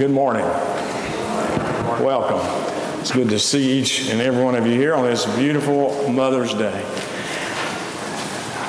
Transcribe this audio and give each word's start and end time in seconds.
Good 0.00 0.12
morning. 0.12 0.46
Welcome. 2.00 2.40
It's 3.00 3.12
good 3.12 3.28
to 3.28 3.38
see 3.38 3.78
each 3.78 4.08
and 4.08 4.18
every 4.18 4.42
one 4.42 4.54
of 4.54 4.66
you 4.66 4.72
here 4.72 4.94
on 4.94 5.04
this 5.04 5.26
beautiful 5.36 6.08
Mother's 6.08 6.54
Day. 6.54 6.82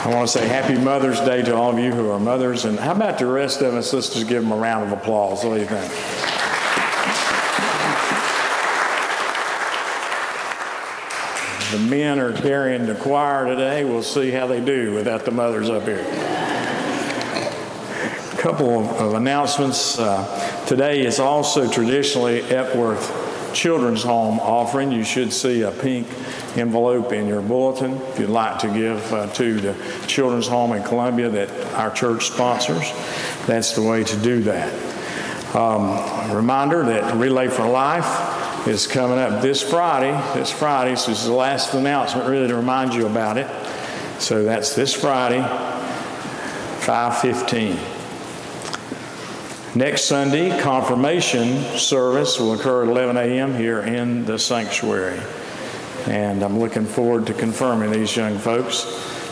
I 0.04 0.10
want 0.14 0.28
to 0.28 0.38
say 0.38 0.46
happy 0.46 0.78
Mother's 0.78 1.22
Day 1.22 1.42
to 1.44 1.56
all 1.56 1.72
of 1.72 1.80
you 1.80 1.94
who 1.94 2.10
are 2.10 2.20
mothers. 2.20 2.66
And 2.66 2.78
how 2.78 2.92
about 2.92 3.18
the 3.18 3.28
rest 3.28 3.62
of 3.62 3.74
us? 3.76 3.94
Let's 3.94 4.10
just 4.14 4.28
give 4.28 4.44
them 4.44 4.52
a 4.52 4.58
round 4.58 4.92
of 4.92 5.00
applause. 5.00 5.46
What 5.46 5.54
do 5.54 5.62
you 5.62 5.68
think? 5.68 5.90
The 11.72 11.80
men 11.90 12.20
are 12.20 12.34
carrying 12.34 12.88
the 12.88 12.96
choir 12.96 13.46
today. 13.46 13.86
We'll 13.86 14.04
see 14.04 14.32
how 14.32 14.48
they 14.48 14.60
do 14.60 14.94
without 14.94 15.24
the 15.24 15.32
mothers 15.32 15.70
up 15.70 15.84
here. 15.84 16.06
A 18.34 18.38
couple 18.38 18.86
of 18.98 19.14
announcements. 19.14 19.98
Uh, 19.98 20.51
today 20.72 21.06
is 21.06 21.20
also 21.20 21.70
traditionally 21.70 22.40
Epworth 22.44 23.54
Children's 23.54 24.04
Home 24.04 24.40
offering. 24.40 24.90
You 24.90 25.04
should 25.04 25.34
see 25.34 25.64
a 25.64 25.72
pink 25.72 26.08
envelope 26.56 27.12
in 27.12 27.28
your 27.28 27.42
bulletin 27.42 27.98
if 28.04 28.20
you'd 28.20 28.30
like 28.30 28.58
to 28.60 28.70
give 28.70 29.14
uh, 29.14 29.28
to 29.34 29.60
the 29.60 30.06
Children's 30.08 30.48
Home 30.48 30.72
in 30.72 30.82
Columbia 30.82 31.28
that 31.28 31.50
our 31.74 31.92
church 31.92 32.28
sponsors. 32.28 32.90
That's 33.48 33.74
the 33.74 33.82
way 33.82 34.06
to 34.06 34.18
do 34.22 34.44
that. 34.44 34.74
Um, 35.54 36.34
reminder 36.34 36.86
that 36.86 37.18
Relay 37.18 37.50
for 37.50 37.68
Life 37.68 38.66
is 38.66 38.88
coming 38.88 39.20
up 39.20 39.42
this 39.42 39.62
Friday. 39.62 40.14
This 40.34 40.52
Friday, 40.52 40.96
so 40.96 41.12
this 41.12 41.20
is 41.20 41.28
the 41.28 41.34
last 41.34 41.74
announcement 41.74 42.30
really 42.30 42.48
to 42.48 42.56
remind 42.56 42.94
you 42.94 43.08
about 43.08 43.38
it. 43.38 43.48
So 44.22 44.46
that's 44.46 44.74
this 44.74 44.94
Friday, 44.94 45.42
515. 46.86 47.91
Next 49.74 50.04
Sunday, 50.04 50.60
confirmation 50.60 51.62
service 51.78 52.38
will 52.38 52.56
occur 52.56 52.84
at 52.84 52.90
11 52.90 53.16
a.m. 53.16 53.56
here 53.56 53.80
in 53.80 54.26
the 54.26 54.38
sanctuary. 54.38 55.18
And 56.08 56.44
I'm 56.44 56.60
looking 56.60 56.86
forward 56.86 57.28
to 57.28 57.34
confirming 57.34 57.90
these 57.90 58.14
young 58.14 58.38
folks, 58.38 58.84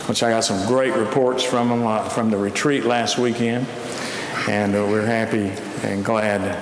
which 0.07 0.23
I 0.23 0.29
got 0.29 0.45
some 0.45 0.65
great 0.65 0.93
reports 0.93 1.43
from 1.43 1.67
them 1.67 1.85
uh, 1.85 2.07
from 2.07 2.29
the 2.29 2.37
retreat 2.37 2.85
last 2.85 3.17
weekend. 3.17 3.67
And 4.47 4.73
uh, 4.77 4.87
we're 4.89 5.05
happy 5.05 5.49
and 5.85 6.05
glad 6.05 6.57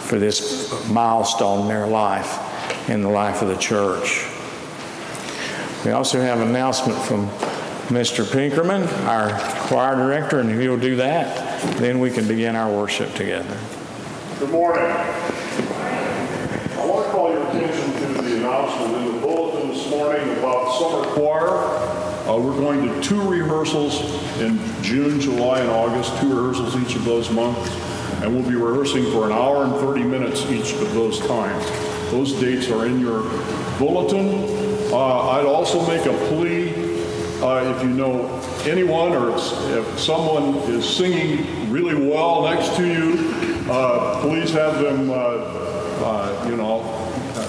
for 0.00 0.18
this 0.18 0.88
milestone 0.88 1.62
in 1.62 1.68
their 1.68 1.86
life, 1.86 2.90
in 2.90 3.02
the 3.02 3.10
life 3.10 3.42
of 3.42 3.48
the 3.48 3.58
church. 3.58 4.26
We 5.84 5.92
also 5.92 6.20
have 6.20 6.40
an 6.40 6.48
announcement 6.48 6.98
from 7.02 7.28
Mr. 7.94 8.28
Pinkerman, 8.28 8.88
our 9.06 9.38
choir 9.68 9.94
director, 9.94 10.40
and 10.40 10.60
he'll 10.60 10.76
do 10.76 10.96
that 10.96 11.41
then 11.62 12.00
we 12.00 12.10
can 12.10 12.26
begin 12.26 12.56
our 12.56 12.70
worship 12.70 13.14
together. 13.14 13.56
Good 14.38 14.50
morning. 14.50 14.84
I 14.84 16.84
want 16.84 17.06
to 17.06 17.12
call 17.12 17.30
your 17.30 17.46
attention 17.48 17.92
to 17.92 18.22
the 18.22 18.36
announcement 18.38 18.96
in 18.96 19.14
the 19.14 19.20
bulletin 19.20 19.68
this 19.68 19.88
morning 19.88 20.28
about 20.38 20.76
summer 20.78 21.04
choir. 21.14 21.48
Uh, 22.28 22.36
we're 22.38 22.56
going 22.56 22.88
to 22.88 23.00
two 23.00 23.20
rehearsals 23.22 24.00
in 24.40 24.58
June, 24.82 25.20
July, 25.20 25.60
and 25.60 25.70
August, 25.70 26.16
two 26.20 26.34
rehearsals 26.34 26.76
each 26.76 26.96
of 26.96 27.04
those 27.04 27.30
months, 27.30 27.70
and 28.22 28.34
we'll 28.34 28.48
be 28.48 28.56
rehearsing 28.56 29.04
for 29.12 29.26
an 29.26 29.32
hour 29.32 29.64
and 29.64 29.74
30 29.74 30.02
minutes 30.02 30.44
each 30.46 30.72
of 30.72 30.92
those 30.94 31.20
times. 31.26 31.64
Those 32.10 32.32
dates 32.32 32.68
are 32.70 32.86
in 32.86 32.98
your 33.00 33.22
bulletin. 33.78 34.44
Uh, 34.92 35.30
I'd 35.30 35.46
also 35.46 35.84
make 35.86 36.06
a 36.06 36.12
plea 36.28 36.70
uh, 37.42 37.74
if 37.74 37.82
you 37.82 37.90
know 37.90 38.28
anyone 38.66 39.12
or 39.12 39.34
if 39.36 39.98
someone 39.98 40.54
is 40.70 40.88
singing 40.88 41.70
really 41.70 41.94
well 41.94 42.42
next 42.42 42.76
to 42.76 42.86
you, 42.86 43.32
uh, 43.70 44.20
please 44.20 44.52
have 44.52 44.78
them, 44.80 45.10
uh, 45.10 45.14
uh 45.14 46.46
you 46.48 46.56
know, 46.56 46.82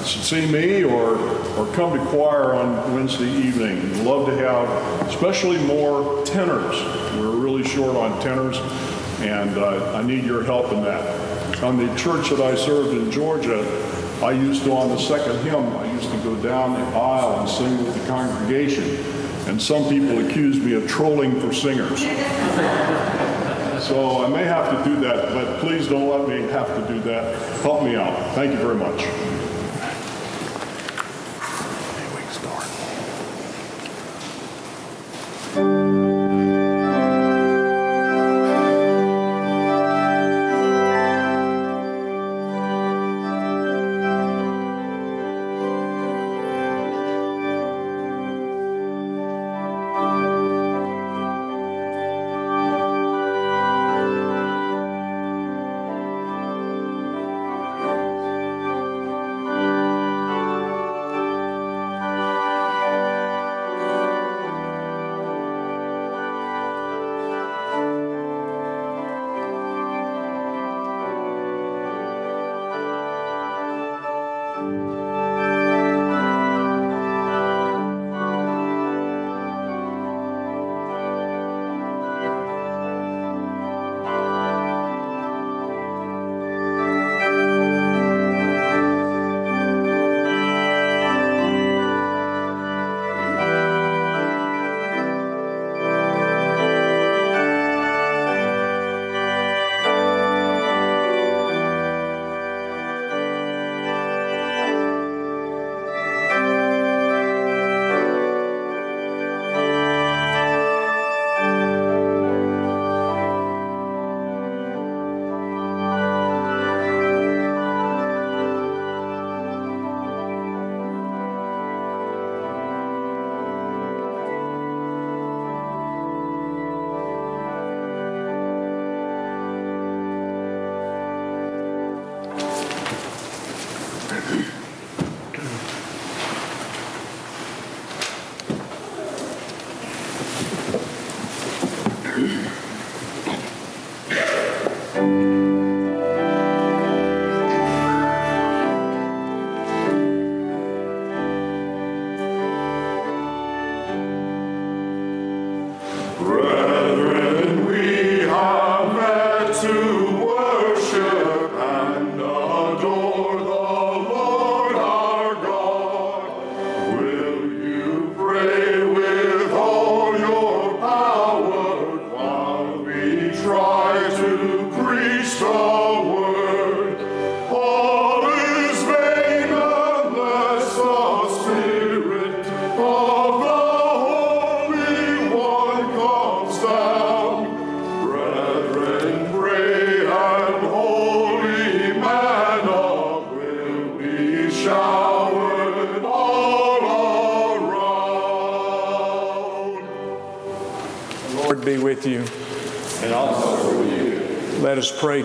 see 0.03 0.45
me 0.51 0.83
or, 0.83 1.17
or 1.57 1.73
come 1.73 1.97
to 1.97 2.05
choir 2.05 2.53
on 2.55 2.93
Wednesday 2.93 3.29
evening. 3.29 3.81
We'd 3.81 4.03
love 4.03 4.25
to 4.27 4.35
have 4.37 4.67
especially 5.07 5.57
more 5.65 6.25
tenors. 6.25 6.81
We're 7.15 7.35
really 7.35 7.63
short 7.63 7.95
on 7.95 8.19
tenors, 8.21 8.57
and 9.19 9.57
uh, 9.57 9.95
I 9.95 10.03
need 10.03 10.23
your 10.23 10.43
help 10.43 10.71
in 10.71 10.83
that. 10.83 11.63
On 11.63 11.77
the 11.77 11.93
church 11.95 12.29
that 12.29 12.41
I 12.41 12.55
served 12.55 12.89
in 12.89 13.11
Georgia, 13.11 13.61
I 14.21 14.31
used 14.31 14.63
to, 14.63 14.71
on 14.71 14.89
the 14.89 14.99
second 14.99 15.37
hymn, 15.43 15.75
I 15.77 15.91
used 15.91 16.09
to 16.09 16.17
go 16.19 16.35
down 16.35 16.73
the 16.73 16.97
aisle 16.97 17.39
and 17.39 17.49
sing 17.49 17.83
with 17.83 17.99
the 17.99 18.07
congregation 18.07 19.22
and 19.47 19.61
some 19.61 19.89
people 19.89 20.25
accuse 20.25 20.59
me 20.59 20.73
of 20.73 20.87
trolling 20.87 21.39
for 21.39 21.53
singers. 21.53 22.01
so 23.83 24.23
I 24.23 24.29
may 24.29 24.43
have 24.43 24.77
to 24.77 24.89
do 24.89 24.99
that, 25.01 25.33
but 25.33 25.59
please 25.59 25.87
don't 25.87 26.07
let 26.07 26.27
me 26.27 26.47
have 26.51 26.67
to 26.67 26.93
do 26.93 26.99
that. 27.01 27.61
Help 27.61 27.83
me 27.83 27.95
out. 27.95 28.35
Thank 28.35 28.51
you 28.51 28.57
very 28.57 28.75
much. 28.75 29.32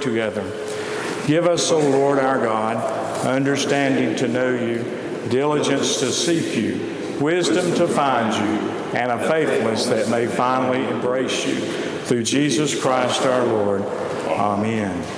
Together. 0.00 0.42
Give 1.26 1.46
us, 1.46 1.70
O 1.70 1.78
Lord 1.78 2.18
our 2.18 2.38
God, 2.38 2.76
understanding 3.26 4.16
to 4.16 4.28
know 4.28 4.50
you, 4.54 4.82
diligence 5.28 6.00
to 6.00 6.10
seek 6.10 6.56
you, 6.56 7.18
wisdom 7.20 7.74
to 7.74 7.86
find 7.86 8.34
you, 8.34 8.70
and 8.96 9.12
a 9.12 9.28
faithfulness 9.28 9.86
that 9.86 10.08
may 10.08 10.26
finally 10.26 10.86
embrace 10.88 11.46
you. 11.46 11.56
Through 12.08 12.22
Jesus 12.22 12.80
Christ 12.80 13.22
our 13.26 13.44
Lord. 13.44 13.82
Amen. 13.82 15.17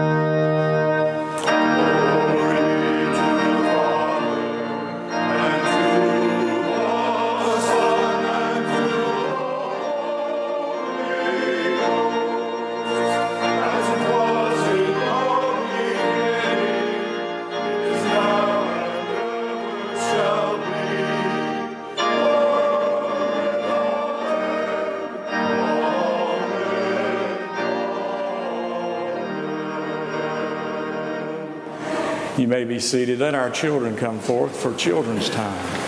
Be 32.71 32.79
seated. 32.79 33.19
Let 33.19 33.35
our 33.35 33.49
children 33.49 33.97
come 33.97 34.17
forth 34.17 34.55
for 34.55 34.73
children's 34.75 35.29
time. 35.29 35.80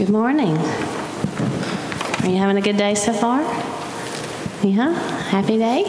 Good 0.00 0.08
morning. 0.08 0.56
Are 0.56 2.26
you 2.26 2.38
having 2.38 2.56
a 2.56 2.62
good 2.62 2.78
day 2.78 2.94
so 2.94 3.12
far? 3.12 3.42
Yeah, 4.66 4.94
happy 5.28 5.58
day. 5.58 5.84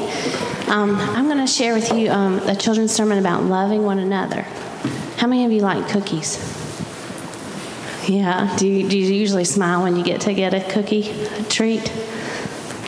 Um, 0.68 0.98
I'm 0.98 1.28
going 1.28 1.38
to 1.38 1.48
share 1.48 1.74
with 1.74 1.94
you 1.94 2.12
um, 2.12 2.40
a 2.40 2.54
children's 2.54 2.92
sermon 2.92 3.20
about 3.20 3.44
loving 3.44 3.84
one 3.84 4.00
another. 4.00 4.42
How 5.16 5.28
many 5.28 5.46
of 5.46 5.54
you 5.54 5.62
like 5.62 5.88
cookies? 5.88 6.38
Yeah. 8.10 8.54
Do 8.58 8.68
you, 8.68 8.90
do 8.90 8.98
you 8.98 9.14
usually 9.14 9.46
smile 9.46 9.84
when 9.84 9.96
you 9.96 10.04
get 10.04 10.20
to 10.22 10.34
get 10.34 10.54
a 10.54 10.60
cookie 10.60 11.10
a 11.12 11.44
treat? 11.44 11.90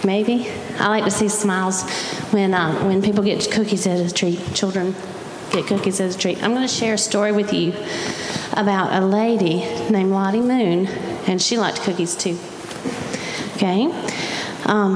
Maybe. 0.04 0.50
I 0.78 0.90
like 0.90 1.06
to 1.06 1.12
see 1.12 1.30
smiles 1.30 1.90
when 2.34 2.54
um, 2.54 2.86
when 2.86 3.02
people 3.02 3.24
get 3.24 3.50
cookies 3.50 3.88
as 3.88 4.12
a 4.12 4.14
treat. 4.14 4.42
Children 4.54 4.94
get 5.52 5.68
cookies 5.68 6.02
as 6.02 6.18
a 6.18 6.20
treat. 6.20 6.44
I'm 6.44 6.52
going 6.52 6.68
to 6.68 6.74
share 6.74 6.96
a 6.96 6.98
story 6.98 7.32
with 7.32 7.54
you 7.54 7.72
about 8.54 8.94
a 9.02 9.06
lady 9.06 9.60
named 9.90 10.12
Lottie 10.12 10.42
Moon, 10.42 10.88
and 11.28 11.42
she 11.42 11.58
liked 11.58 11.82
cookies 11.82 12.16
too. 12.16 12.38
Okay? 13.56 13.86
Um, 14.66 14.96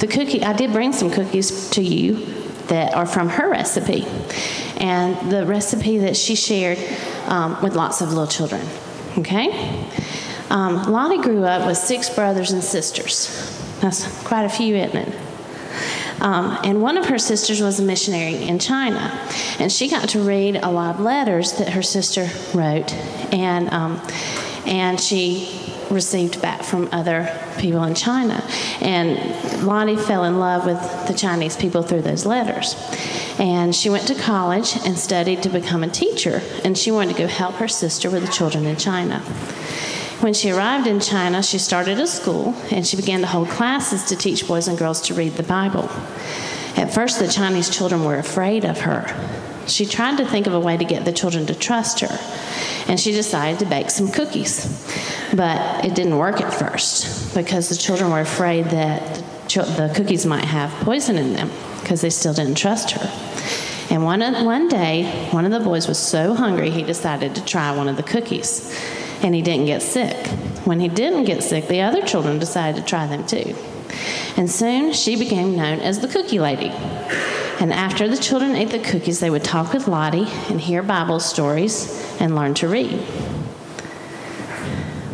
the 0.00 0.06
cookie, 0.08 0.42
I 0.42 0.52
did 0.52 0.72
bring 0.72 0.92
some 0.92 1.10
cookies 1.10 1.70
to 1.70 1.82
you 1.82 2.26
that 2.66 2.94
are 2.94 3.06
from 3.06 3.28
her 3.28 3.50
recipe, 3.50 4.04
and 4.78 5.30
the 5.30 5.46
recipe 5.46 5.98
that 5.98 6.16
she 6.16 6.34
shared 6.34 6.78
um, 7.26 7.60
with 7.62 7.74
lots 7.74 8.00
of 8.00 8.08
little 8.08 8.26
children. 8.26 8.66
Okay? 9.18 9.86
Um, 10.50 10.82
Lottie 10.90 11.20
grew 11.20 11.44
up 11.44 11.66
with 11.66 11.76
six 11.76 12.10
brothers 12.10 12.52
and 12.52 12.62
sisters. 12.62 13.50
That's 13.80 14.06
quite 14.24 14.44
a 14.44 14.48
few, 14.48 14.76
isn't 14.76 14.96
it? 14.96 15.20
Um, 16.20 16.58
and 16.64 16.80
one 16.80 16.96
of 16.96 17.06
her 17.06 17.18
sisters 17.18 17.60
was 17.60 17.80
a 17.80 17.82
missionary 17.82 18.36
in 18.36 18.58
China. 18.58 18.98
And 19.58 19.70
she 19.70 19.88
got 19.88 20.08
to 20.10 20.20
read 20.20 20.56
a 20.56 20.70
lot 20.70 20.94
of 20.94 21.00
letters 21.00 21.52
that 21.54 21.70
her 21.70 21.82
sister 21.82 22.28
wrote. 22.54 22.92
And, 23.32 23.68
um, 23.70 24.00
and 24.66 25.00
she 25.00 25.72
received 25.90 26.40
back 26.42 26.62
from 26.62 26.88
other 26.92 27.30
people 27.58 27.84
in 27.84 27.94
China. 27.94 28.42
And 28.80 29.62
Lottie 29.64 29.96
fell 29.96 30.24
in 30.24 30.38
love 30.38 30.66
with 30.66 30.80
the 31.06 31.14
Chinese 31.14 31.56
people 31.56 31.82
through 31.82 32.02
those 32.02 32.26
letters. 32.26 32.74
And 33.38 33.74
she 33.74 33.90
went 33.90 34.06
to 34.08 34.14
college 34.14 34.76
and 34.84 34.98
studied 34.98 35.42
to 35.42 35.48
become 35.48 35.82
a 35.82 35.88
teacher. 35.88 36.42
And 36.64 36.76
she 36.76 36.90
wanted 36.90 37.14
to 37.14 37.22
go 37.22 37.26
help 37.26 37.56
her 37.56 37.68
sister 37.68 38.10
with 38.10 38.24
the 38.24 38.32
children 38.32 38.66
in 38.66 38.76
China. 38.76 39.20
When 40.20 40.32
she 40.32 40.50
arrived 40.50 40.86
in 40.86 41.00
China, 41.00 41.42
she 41.42 41.58
started 41.58 41.98
a 42.00 42.06
school 42.06 42.54
and 42.70 42.86
she 42.86 42.96
began 42.96 43.20
to 43.20 43.26
hold 43.26 43.48
classes 43.48 44.04
to 44.04 44.16
teach 44.16 44.46
boys 44.46 44.68
and 44.68 44.78
girls 44.78 45.02
to 45.02 45.14
read 45.14 45.34
the 45.34 45.42
Bible. 45.42 45.90
At 46.76 46.92
first, 46.92 47.18
the 47.18 47.28
Chinese 47.28 47.68
children 47.68 48.04
were 48.04 48.16
afraid 48.16 48.64
of 48.64 48.80
her. 48.80 49.04
She 49.66 49.86
tried 49.86 50.18
to 50.18 50.26
think 50.26 50.46
of 50.46 50.54
a 50.54 50.60
way 50.60 50.76
to 50.76 50.84
get 50.84 51.04
the 51.04 51.12
children 51.12 51.46
to 51.46 51.54
trust 51.54 52.00
her, 52.00 52.18
and 52.88 52.98
she 52.98 53.12
decided 53.12 53.58
to 53.60 53.66
bake 53.66 53.90
some 53.90 54.10
cookies. 54.10 54.66
But 55.34 55.84
it 55.84 55.94
didn't 55.94 56.18
work 56.18 56.40
at 56.40 56.52
first 56.52 57.34
because 57.34 57.68
the 57.68 57.76
children 57.76 58.10
were 58.10 58.20
afraid 58.20 58.66
that 58.66 59.22
the 59.48 59.92
cookies 59.94 60.26
might 60.26 60.44
have 60.44 60.70
poison 60.84 61.16
in 61.16 61.32
them 61.34 61.50
because 61.80 62.00
they 62.00 62.10
still 62.10 62.34
didn't 62.34 62.56
trust 62.56 62.92
her. 62.92 63.10
And 63.90 64.04
one, 64.04 64.20
one 64.44 64.68
day, 64.68 65.28
one 65.30 65.44
of 65.44 65.52
the 65.52 65.60
boys 65.60 65.86
was 65.86 65.98
so 65.98 66.34
hungry 66.34 66.70
he 66.70 66.82
decided 66.82 67.34
to 67.36 67.44
try 67.44 67.76
one 67.76 67.88
of 67.88 67.96
the 67.96 68.02
cookies 68.02 68.74
and 69.22 69.34
he 69.34 69.42
didn't 69.42 69.66
get 69.66 69.82
sick. 69.82 70.26
When 70.64 70.80
he 70.80 70.88
didn't 70.88 71.24
get 71.24 71.42
sick, 71.42 71.68
the 71.68 71.82
other 71.82 72.02
children 72.02 72.38
decided 72.38 72.80
to 72.80 72.86
try 72.86 73.06
them 73.06 73.26
too. 73.26 73.54
And 74.36 74.50
soon 74.50 74.92
she 74.92 75.16
became 75.16 75.56
known 75.56 75.80
as 75.80 76.00
the 76.00 76.08
cookie 76.08 76.40
lady. 76.40 76.72
And 77.60 77.72
after 77.72 78.08
the 78.08 78.16
children 78.16 78.56
ate 78.56 78.70
the 78.70 78.78
cookies, 78.78 79.20
they 79.20 79.30
would 79.30 79.44
talk 79.44 79.72
with 79.72 79.88
Lottie 79.88 80.26
and 80.48 80.60
hear 80.60 80.82
Bible 80.82 81.20
stories 81.20 82.04
and 82.20 82.34
learn 82.34 82.54
to 82.54 82.68
read. 82.68 83.00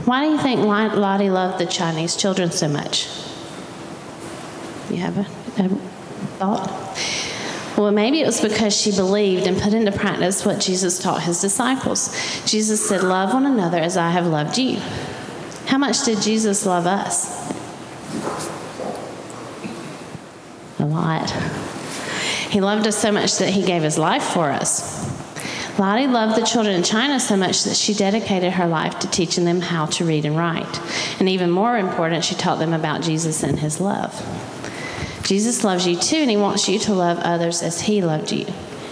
Why 0.06 0.25
do 0.25 0.32
you 0.32 0.38
think 0.38 0.61
Lottie 0.61 1.30
loved 1.30 1.59
the 1.59 1.66
Chinese 1.66 2.16
children 2.16 2.50
so 2.50 2.68
much? 2.68 3.09
You 4.90 4.97
have 4.97 5.18
a, 5.18 5.26
a 5.62 5.68
thought? 6.38 6.68
Well, 7.78 7.92
maybe 7.92 8.20
it 8.20 8.26
was 8.26 8.40
because 8.40 8.76
she 8.76 8.90
believed 8.90 9.47
and 9.47 9.56
put 9.56 9.73
into 9.73 9.92
practice 9.92 10.44
what 10.44 10.61
Jesus 10.61 10.99
taught 10.99 11.23
his 11.23 11.40
disciples. 11.40 12.14
Jesus 12.44 12.87
said, 12.87 13.02
Love 13.02 13.32
one 13.32 13.47
another 13.47 13.78
as 13.78 13.97
I 13.97 14.11
have 14.11 14.26
loved 14.26 14.59
you. 14.59 14.80
How 15.66 15.78
much 15.78 16.04
did 16.04 16.20
Jesus 16.20 16.66
love 16.66 16.87
us? 16.87 17.49
A 20.80 20.85
lot. 20.85 21.59
He 22.50 22.61
loved 22.61 22.87
us 22.87 22.99
so 22.99 23.12
much 23.12 23.38
that 23.38 23.50
he 23.50 23.62
gave 23.62 23.83
his 23.83 23.97
life 23.97 24.25
for 24.25 24.50
us. 24.50 25.09
Lottie 25.78 26.09
loved 26.09 26.37
the 26.37 26.45
children 26.45 26.75
in 26.75 26.83
China 26.83 27.21
so 27.21 27.37
much 27.37 27.62
that 27.64 27.76
she 27.76 27.95
dedicated 27.95 28.52
her 28.54 28.66
life 28.66 28.99
to 28.99 29.09
teaching 29.09 29.45
them 29.45 29.61
how 29.61 29.87
to 29.87 30.04
read 30.04 30.25
and 30.25 30.37
write. 30.37 30.80
And 31.21 31.28
even 31.28 31.50
more 31.50 31.78
important, 31.78 32.25
she 32.25 32.35
taught 32.35 32.59
them 32.59 32.75
about 32.75 33.02
Jesus 33.02 33.42
and 33.42 33.59
his 33.59 33.80
love. 33.80 34.12
Jesus 35.23 35.62
loves 35.62 35.87
you 35.87 35.97
too, 35.97 36.16
and 36.16 36.30
he 36.30 36.37
wants 36.37 36.69
you 36.69 36.80
to 36.80 36.92
love 36.92 37.19
others 37.21 37.62
as 37.62 37.83
he 37.83 38.02
loved 38.02 38.33
you. 38.33 38.47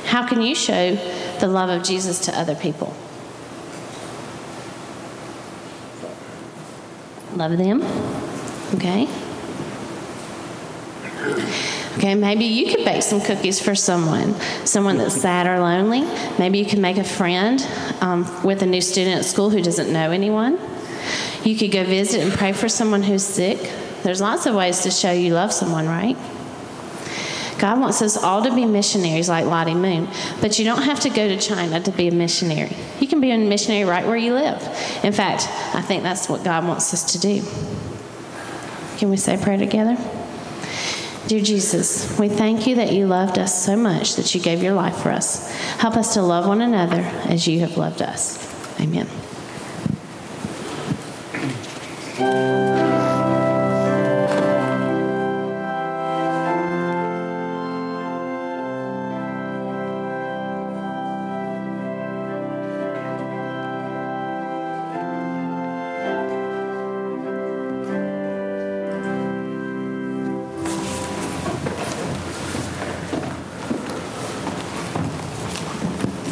How 0.06 0.26
can 0.26 0.40
you 0.40 0.54
show 0.54 0.94
the 1.40 1.48
love 1.48 1.68
of 1.68 1.82
Jesus 1.82 2.20
to 2.20 2.38
other 2.38 2.54
people? 2.54 2.94
Love 7.34 7.58
them. 7.58 7.82
Okay? 8.76 9.08
Okay, 11.98 12.14
maybe 12.14 12.44
you 12.44 12.72
could 12.72 12.84
bake 12.84 13.02
some 13.02 13.20
cookies 13.20 13.60
for 13.60 13.74
someone, 13.74 14.34
someone 14.64 14.98
that's 14.98 15.20
sad 15.20 15.48
or 15.48 15.58
lonely. 15.58 16.02
Maybe 16.38 16.58
you 16.58 16.64
can 16.64 16.80
make 16.80 16.96
a 16.96 17.02
friend 17.02 17.60
um, 18.00 18.44
with 18.44 18.62
a 18.62 18.66
new 18.66 18.80
student 18.80 19.18
at 19.18 19.24
school 19.24 19.50
who 19.50 19.60
doesn't 19.60 19.92
know 19.92 20.12
anyone. 20.12 20.60
You 21.42 21.56
could 21.56 21.72
go 21.72 21.82
visit 21.82 22.20
and 22.20 22.32
pray 22.32 22.52
for 22.52 22.68
someone 22.68 23.02
who's 23.02 23.24
sick. 23.24 23.58
There's 24.04 24.20
lots 24.20 24.46
of 24.46 24.54
ways 24.54 24.82
to 24.82 24.92
show 24.92 25.10
you 25.10 25.34
love 25.34 25.52
someone, 25.52 25.88
right? 25.88 26.16
God 27.58 27.80
wants 27.80 28.00
us 28.00 28.16
all 28.16 28.44
to 28.44 28.54
be 28.54 28.64
missionaries 28.64 29.28
like 29.28 29.46
Lottie 29.46 29.74
Moon, 29.74 30.06
but 30.40 30.56
you 30.56 30.64
don't 30.64 30.82
have 30.82 31.00
to 31.00 31.10
go 31.10 31.26
to 31.26 31.36
China 31.36 31.80
to 31.80 31.90
be 31.90 32.06
a 32.06 32.12
missionary. 32.12 32.76
You 33.00 33.08
can 33.08 33.20
be 33.20 33.32
a 33.32 33.38
missionary 33.38 33.82
right 33.82 34.06
where 34.06 34.16
you 34.16 34.34
live. 34.34 34.62
In 35.02 35.12
fact, 35.12 35.48
I 35.74 35.82
think 35.82 36.04
that's 36.04 36.28
what 36.28 36.44
God 36.44 36.64
wants 36.64 36.94
us 36.94 37.12
to 37.14 37.18
do. 37.18 37.42
Can 38.98 39.10
we 39.10 39.16
say 39.16 39.36
prayer 39.36 39.58
together? 39.58 39.96
Dear 41.28 41.42
Jesus, 41.42 42.18
we 42.18 42.30
thank 42.30 42.66
you 42.66 42.76
that 42.76 42.90
you 42.90 43.06
loved 43.06 43.38
us 43.38 43.62
so 43.62 43.76
much 43.76 44.16
that 44.16 44.34
you 44.34 44.40
gave 44.40 44.62
your 44.62 44.72
life 44.72 44.96
for 44.96 45.10
us. 45.10 45.52
Help 45.76 45.94
us 45.98 46.14
to 46.14 46.22
love 46.22 46.46
one 46.46 46.62
another 46.62 47.02
as 47.26 47.46
you 47.46 47.60
have 47.60 47.76
loved 47.76 48.00
us. 48.00 48.38
Amen. 48.80 49.06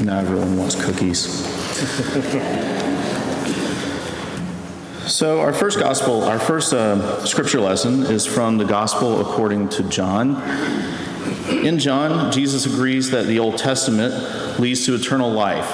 Now 0.06 0.20
everyone 0.20 0.56
wants 0.56 0.76
cookies. 0.76 1.18
so, 5.04 5.40
our 5.40 5.52
first 5.52 5.80
gospel, 5.80 6.22
our 6.22 6.38
first 6.38 6.72
uh, 6.72 7.26
scripture 7.26 7.58
lesson 7.58 8.04
is 8.04 8.24
from 8.24 8.56
the 8.56 8.64
gospel 8.64 9.20
according 9.20 9.68
to 9.70 9.82
John. 9.88 10.40
In 11.48 11.80
John, 11.80 12.30
Jesus 12.30 12.66
agrees 12.66 13.10
that 13.10 13.26
the 13.26 13.40
Old 13.40 13.58
Testament 13.58 14.60
leads 14.60 14.86
to 14.86 14.94
eternal 14.94 15.32
life, 15.32 15.68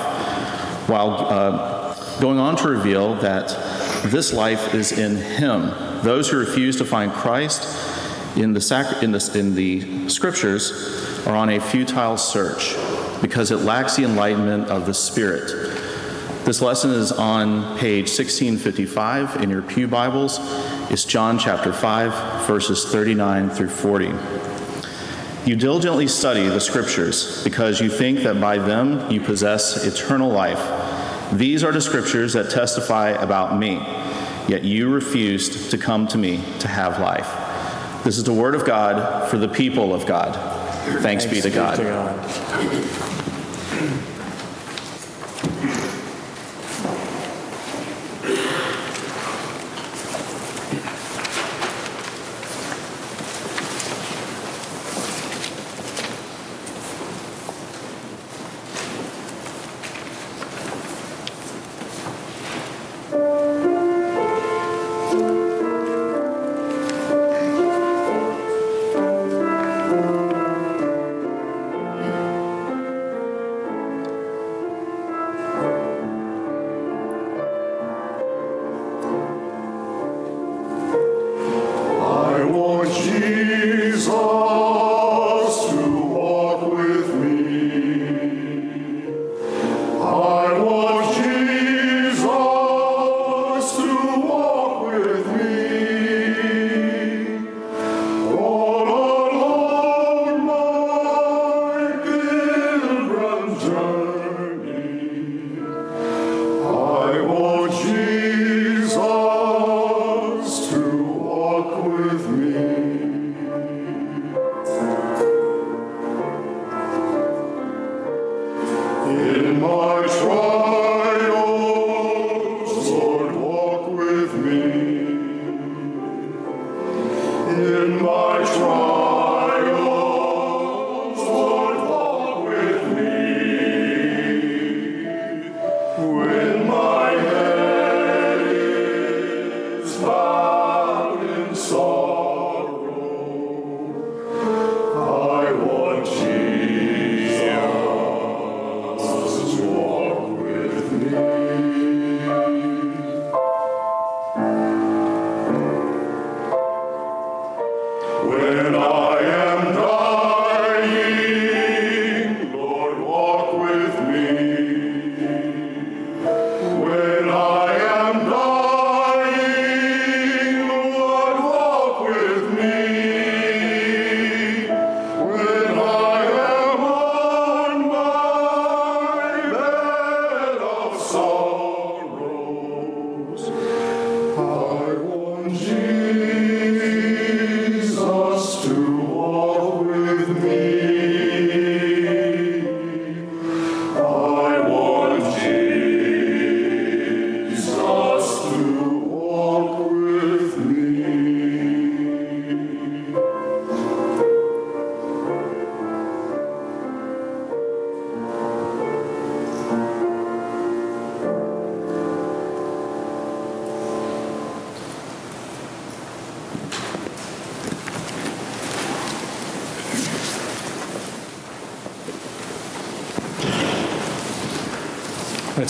while 0.89 1.11
uh, 1.11 2.19
going 2.19 2.39
on 2.39 2.57
to 2.57 2.69
reveal 2.69 3.17
that 3.17 3.49
this 4.07 4.33
life 4.33 4.75
is 4.75 4.93
in 4.93 5.17
Him. 5.17 5.75
Those 6.03 6.31
who 6.31 6.39
refuse 6.39 6.77
to 6.77 6.87
find 6.87 7.13
Christ 7.13 8.39
in 8.39 8.55
the, 8.55 8.63
sac- 8.63 9.03
in 9.03 9.13
the, 9.13 9.33
in 9.39 9.55
the 9.55 10.09
scriptures 10.09 11.27
are 11.27 11.37
on 11.37 11.51
a 11.51 11.61
futile 11.61 12.17
search 12.17 12.75
because 13.23 13.51
it 13.53 13.59
lacks 13.59 13.97
the 13.97 14.05
enlightenment 14.05 14.69
of 14.69 14.85
the 14.85 14.93
Spirit. 14.93 15.49
This 16.45 16.61
lesson 16.61 16.91
is 16.91 17.13
on 17.13 17.79
page 17.79 18.09
1655 18.09 19.43
in 19.43 19.49
your 19.49 19.63
Pew 19.63 19.87
Bibles. 19.87 20.39
It's 20.91 21.05
John 21.05 21.39
chapter 21.39 21.73
5, 21.73 22.47
verses 22.49 22.85
39 22.85 23.49
through 23.51 23.69
40. 23.69 24.13
You 25.49 25.57
diligently 25.57 26.09
study 26.09 26.49
the 26.49 26.61
scriptures 26.61 27.43
because 27.45 27.81
you 27.81 27.89
think 27.89 28.25
that 28.25 28.41
by 28.41 28.59
them 28.59 29.09
you 29.09 29.21
possess 29.21 29.85
eternal 29.87 30.31
life. 30.31 30.61
These 31.33 31.63
are 31.63 31.73
the 31.73 31.81
scriptures 31.81 32.33
that 32.33 32.51
testify 32.51 33.11
about 33.11 33.57
me, 33.57 33.77
yet 34.49 34.65
you 34.65 34.93
refused 34.93 35.71
to 35.71 35.79
come 35.79 36.09
to 36.09 36.19
me 36.19 36.43
to 36.59 36.67
have 36.69 36.99
life. 36.99 38.05
This 38.05 38.19
is 38.19 38.25
the 38.25 38.33
word 38.33 38.57
of 38.57 38.65
God 38.65 39.31
for 39.31 39.39
the 39.39 39.49
people 39.49 39.95
of 39.95 40.07
God. 40.07 40.52
Thanks, 40.83 41.25
Thanks 41.25 41.27
be 41.27 41.41
to 41.41 41.51
God. 41.51 41.79
Be 41.79 41.85
to 41.85 41.91
God. 41.91 44.03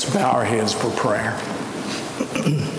Let's 0.02 0.16
bow 0.16 0.32
our 0.32 0.44
heads 0.44 0.72
for 0.72 0.90
prayer. 0.90 1.38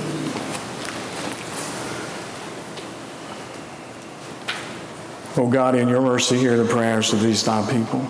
Oh 5.35 5.49
God, 5.49 5.73
in 5.73 5.87
your 5.89 5.99
mercy, 5.99 6.37
hear 6.37 6.55
the 6.55 6.71
prayers 6.71 7.11
of 7.11 7.19
these 7.19 7.43
thy 7.43 7.65
people. 7.71 8.01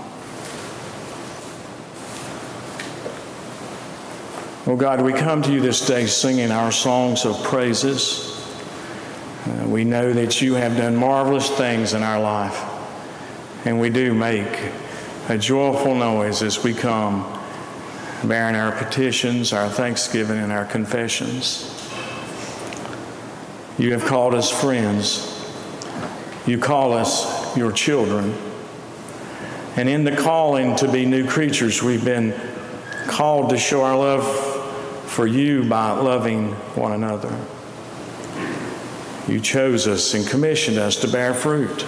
Oh 4.68 4.76
God, 4.76 5.02
we 5.02 5.14
come 5.14 5.42
to 5.44 5.54
you 5.54 5.62
this 5.62 5.88
day 5.88 6.06
singing 6.06 6.52
our 6.52 6.70
songs 6.70 7.24
of 7.24 7.42
praises. 7.44 8.46
Uh, 9.46 9.70
we 9.70 9.86
know 9.86 10.12
that 10.12 10.42
you 10.42 10.56
have 10.56 10.76
done 10.76 10.98
marvelous 10.98 11.50
things 11.50 11.94
in 11.94 12.04
our 12.04 12.20
life, 12.20 12.62
and 13.66 13.80
we 13.80 13.90
do 13.90 14.14
make 14.14 14.60
a 15.30 15.38
joyful 15.38 15.96
noise 15.96 16.44
as 16.44 16.62
we 16.62 16.74
come 16.74 17.24
bearing 18.24 18.56
our 18.56 18.72
petitions, 18.72 19.54
our 19.54 19.70
thanksgiving, 19.70 20.38
and 20.38 20.52
our 20.52 20.66
confessions. 20.66 21.70
You 23.78 23.94
have 23.94 24.06
called 24.06 24.34
us 24.34 24.50
friends. 24.50 25.30
You 26.46 26.58
call 26.58 26.94
us 26.94 27.56
your 27.58 27.72
children. 27.72 28.34
And 29.76 29.90
in 29.90 30.04
the 30.04 30.16
calling 30.16 30.76
to 30.78 30.92
be 30.92 31.06
new 31.06 31.28
creatures, 31.28 31.82
we've 31.82 32.06
been 32.06 32.34
called 33.08 33.50
to 33.50 33.58
show 33.58 33.84
our 33.84 33.98
love 33.98 34.26
for 35.10 35.28
you 35.28 35.64
by 35.68 35.92
loving 35.92 36.52
one 36.76 36.92
another. 36.92 37.36
You 39.28 39.40
chose 39.40 39.88
us 39.88 40.14
and 40.14 40.28
commissioned 40.28 40.78
us 40.78 40.98
to 40.98 41.08
bear 41.08 41.34
fruit. 41.34 41.86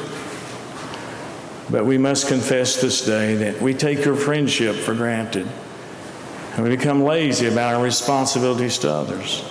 But 1.69 1.85
we 1.85 1.97
must 1.97 2.27
confess 2.27 2.81
this 2.81 3.05
day 3.05 3.35
that 3.35 3.61
we 3.61 3.73
take 3.73 4.05
your 4.05 4.15
friendship 4.15 4.75
for 4.75 4.93
granted. 4.93 5.47
And 6.55 6.63
we 6.63 6.75
become 6.75 7.03
lazy 7.03 7.47
about 7.47 7.75
our 7.75 7.83
responsibilities 7.83 8.77
to 8.79 8.89
others. 8.91 9.43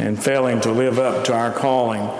And 0.00 0.20
failing 0.20 0.60
to 0.62 0.72
live 0.72 0.98
up 0.98 1.24
to 1.26 1.32
our 1.32 1.52
calling, 1.52 2.10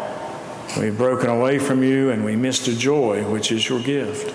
we've 0.78 0.96
broken 0.96 1.28
away 1.28 1.58
from 1.58 1.82
you 1.82 2.10
and 2.10 2.24
we 2.24 2.36
missed 2.36 2.68
a 2.68 2.76
joy, 2.76 3.28
which 3.28 3.50
is 3.50 3.68
your 3.68 3.80
gift. 3.80 4.32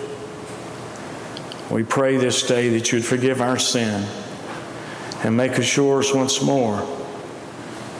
We 1.71 1.83
pray 1.83 2.17
this 2.17 2.45
day 2.45 2.69
that 2.69 2.91
you'd 2.91 3.05
forgive 3.05 3.39
our 3.39 3.57
sin 3.57 4.05
and 5.23 5.37
make 5.37 5.53
us 5.53 5.77
yours 5.77 6.13
once 6.13 6.41
more. 6.41 6.85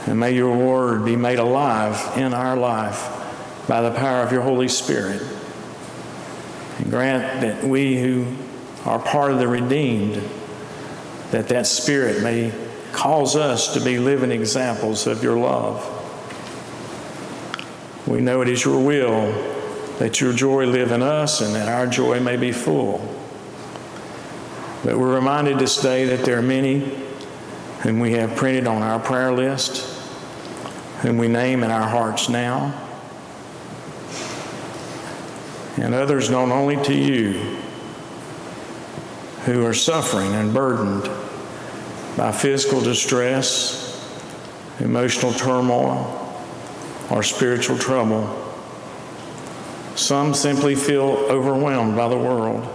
And 0.06 0.20
may 0.20 0.36
your 0.36 0.56
word 0.56 1.06
be 1.06 1.16
made 1.16 1.40
alive 1.40 2.18
in 2.18 2.34
our 2.34 2.58
life 2.58 3.14
by 3.68 3.82
the 3.82 3.92
power 3.92 4.22
of 4.22 4.34
your 4.34 4.42
Holy 4.42 4.68
Spirit. 4.68 5.22
And 6.80 6.90
grant 6.90 7.42
that 7.42 7.64
we 7.64 8.02
who 8.02 8.36
are 8.86 9.00
part 9.00 9.32
of 9.32 9.40
the 9.40 9.48
redeemed 9.48 10.22
that 11.32 11.50
that 11.50 11.68
spirit 11.68 12.24
may 12.24 12.54
cause 12.92 13.36
us 13.36 13.74
to 13.74 13.82
be 13.82 14.00
living 14.00 14.32
examples 14.32 15.08
of 15.08 15.24
your 15.24 15.38
love. 15.38 15.94
We 18.08 18.22
know 18.22 18.42
it 18.42 18.48
is 18.48 18.64
your 18.64 18.84
will 18.84 19.56
that 20.00 20.22
your 20.22 20.32
joy 20.32 20.66
live 20.66 20.92
in 20.92 21.02
us 21.02 21.42
and 21.42 21.56
that 21.56 21.68
our 21.68 21.88
joy 21.88 22.20
may 22.20 22.38
be 22.38 22.52
full. 22.52 23.00
But 24.84 24.98
we're 24.98 25.14
reminded 25.14 25.60
this 25.60 25.82
day 25.82 26.06
that 26.06 26.24
there 26.24 26.38
are 26.38 26.44
many 26.44 26.80
whom 27.82 28.00
we 28.00 28.14
have 28.14 28.36
printed 28.36 28.68
on 28.68 28.82
our 28.82 29.00
prayer 29.00 29.34
list, 29.34 29.86
whom 31.02 31.18
we 31.18 31.28
name 31.28 31.64
in 31.64 31.72
our 31.72 31.88
hearts 31.88 32.30
now, 32.30 32.74
and 35.78 35.94
others 35.94 36.30
known 36.30 36.52
only 36.52 36.82
to 36.84 36.94
you 36.94 37.58
who 39.48 39.66
are 39.66 39.74
suffering 39.74 40.36
and 40.36 40.54
burdened 40.54 41.10
by 42.18 42.34
physical 42.34 42.82
distress, 42.82 44.06
emotional 44.82 45.32
turmoil, 45.32 46.46
or 47.10 47.24
spiritual 47.24 47.78
trouble. 47.78 48.44
Some 49.96 50.34
simply 50.34 50.76
feel 50.76 51.04
overwhelmed 51.30 51.96
by 51.96 52.10
the 52.10 52.18
world. 52.18 52.68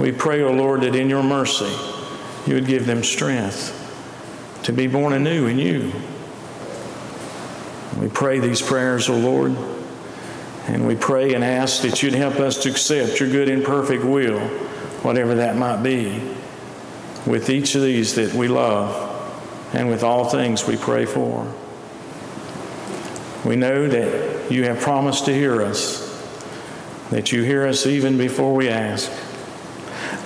We 0.00 0.10
pray, 0.10 0.40
O 0.40 0.48
oh 0.48 0.52
Lord, 0.52 0.80
that 0.80 0.94
in 0.94 1.10
your 1.10 1.22
mercy 1.22 1.70
you 2.46 2.54
would 2.54 2.66
give 2.66 2.86
them 2.86 3.04
strength 3.04 3.78
to 4.62 4.72
be 4.72 4.86
born 4.86 5.12
anew 5.12 5.48
in 5.48 5.58
you. 5.58 5.92
We 8.00 8.08
pray 8.08 8.38
these 8.38 8.62
prayers, 8.62 9.10
O 9.10 9.14
oh 9.16 9.18
Lord, 9.18 9.81
and 10.66 10.86
we 10.86 10.94
pray 10.94 11.34
and 11.34 11.42
ask 11.42 11.82
that 11.82 12.02
you'd 12.02 12.14
help 12.14 12.36
us 12.36 12.62
to 12.62 12.70
accept 12.70 13.18
your 13.18 13.28
good 13.28 13.48
and 13.48 13.64
perfect 13.64 14.04
will, 14.04 14.40
whatever 15.02 15.34
that 15.34 15.56
might 15.56 15.82
be, 15.82 16.22
with 17.26 17.50
each 17.50 17.74
of 17.74 17.82
these 17.82 18.14
that 18.14 18.32
we 18.32 18.48
love 18.48 19.10
and 19.74 19.88
with 19.88 20.02
all 20.02 20.24
things 20.24 20.66
we 20.66 20.76
pray 20.76 21.04
for. 21.04 21.52
We 23.44 23.56
know 23.56 23.88
that 23.88 24.50
you 24.52 24.64
have 24.64 24.80
promised 24.80 25.24
to 25.24 25.34
hear 25.34 25.62
us, 25.62 26.08
that 27.10 27.32
you 27.32 27.42
hear 27.42 27.66
us 27.66 27.86
even 27.86 28.16
before 28.16 28.54
we 28.54 28.68
ask. 28.68 29.10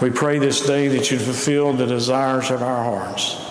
We 0.03 0.11
pray 0.11 0.39
this 0.39 0.67
day 0.67 0.89
that 0.89 1.11
you 1.11 1.19
fulfill 1.19 1.73
the 1.73 1.87
desires 1.87 2.51
of 2.51 2.63
our 2.63 2.85
hearts. 2.85 3.43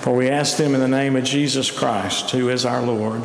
For 0.00 0.14
we 0.14 0.30
ask 0.30 0.56
them 0.56 0.74
in 0.74 0.80
the 0.80 0.88
name 0.88 1.16
of 1.16 1.24
Jesus 1.24 1.70
Christ, 1.70 2.30
who 2.30 2.48
is 2.48 2.64
our 2.64 2.80
Lord, 2.80 3.24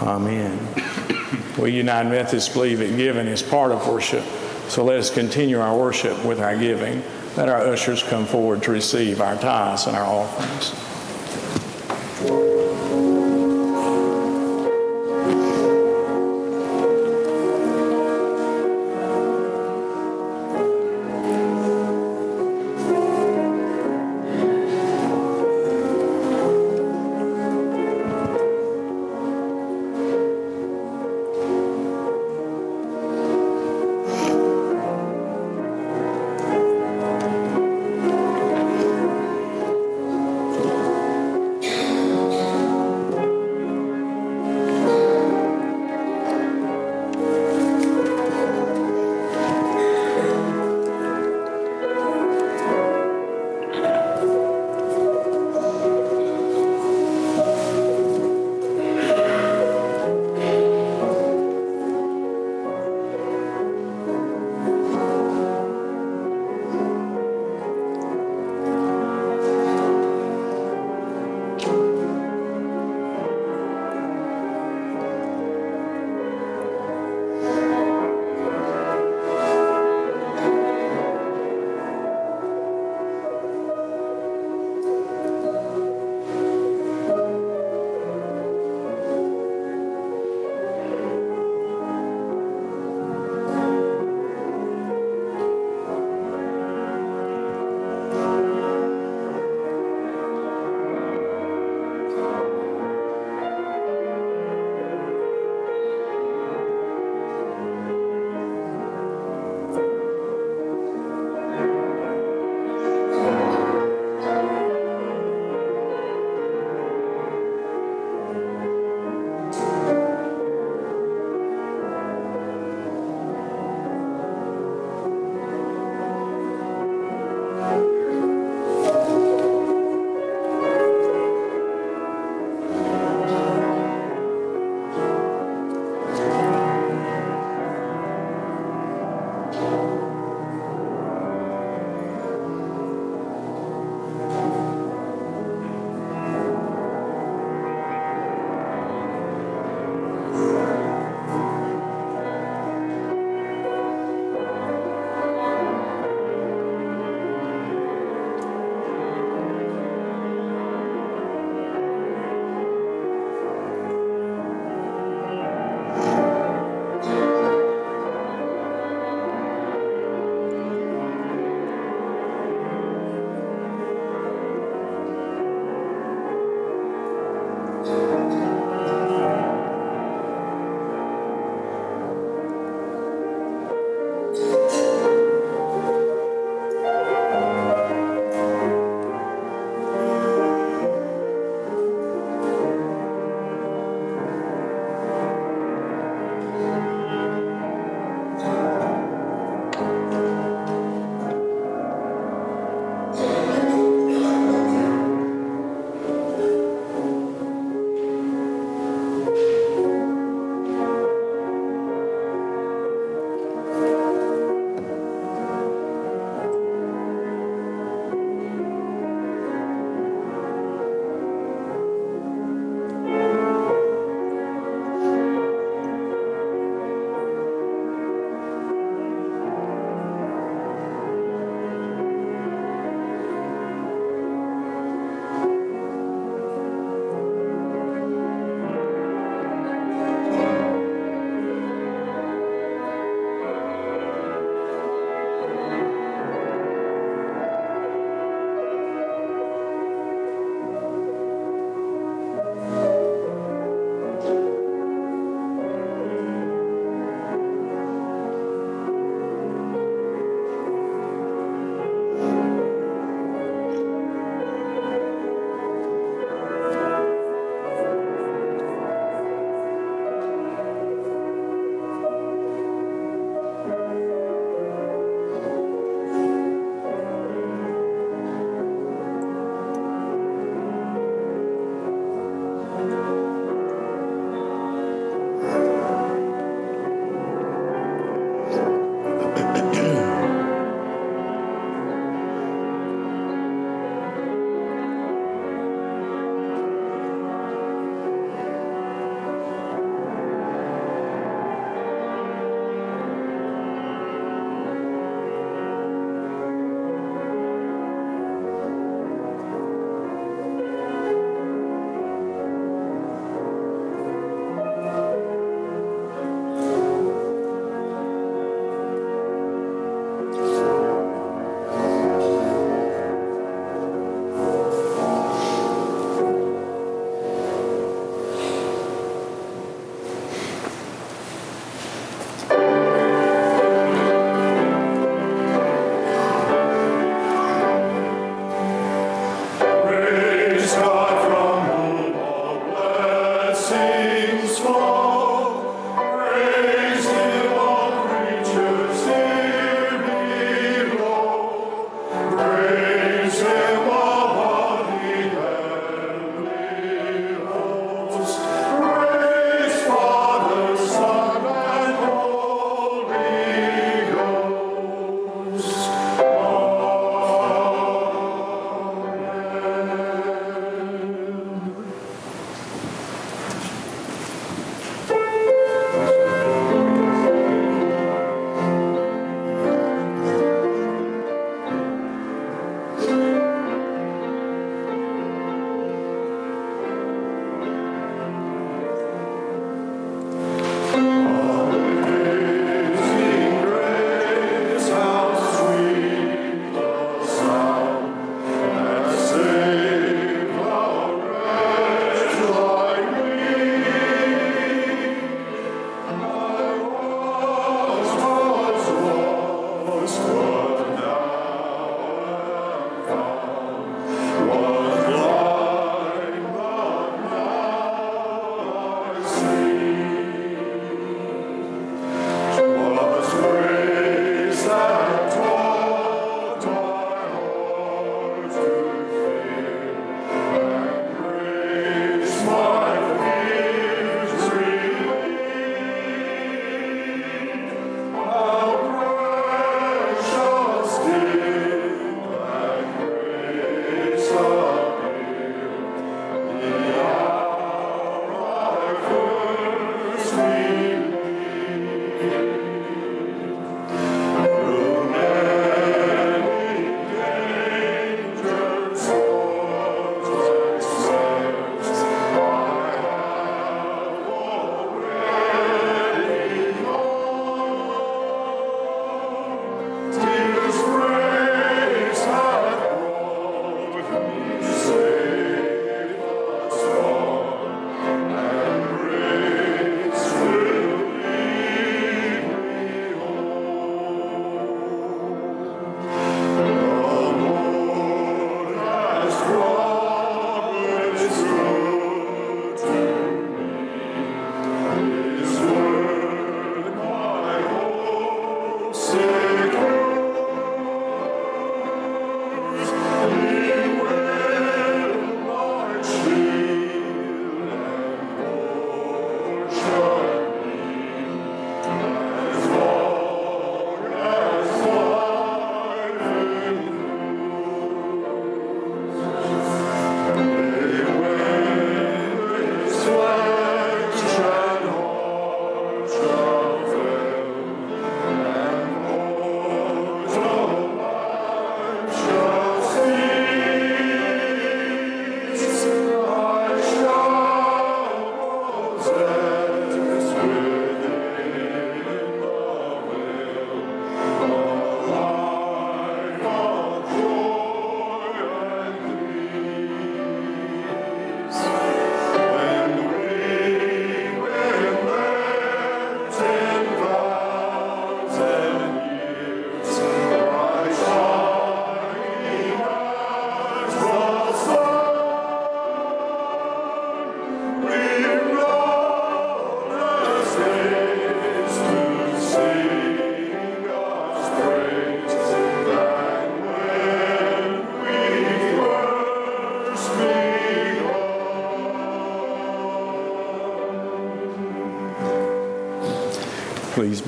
Amen. 0.00 0.58
We 1.58 1.72
United 1.72 2.10
Methodists 2.10 2.52
believe 2.52 2.78
that 2.78 2.96
giving 2.96 3.26
is 3.26 3.42
part 3.42 3.72
of 3.72 3.86
worship, 3.88 4.24
so 4.68 4.84
let 4.84 4.98
us 4.98 5.10
continue 5.10 5.60
our 5.60 5.76
worship 5.76 6.24
with 6.24 6.40
our 6.40 6.56
giving. 6.56 7.02
Let 7.36 7.48
our 7.48 7.66
ushers 7.66 8.02
come 8.02 8.26
forward 8.26 8.62
to 8.64 8.70
receive 8.70 9.20
our 9.20 9.36
tithes 9.36 9.86
and 9.86 9.96
our 9.96 10.04
offerings. 10.04 10.87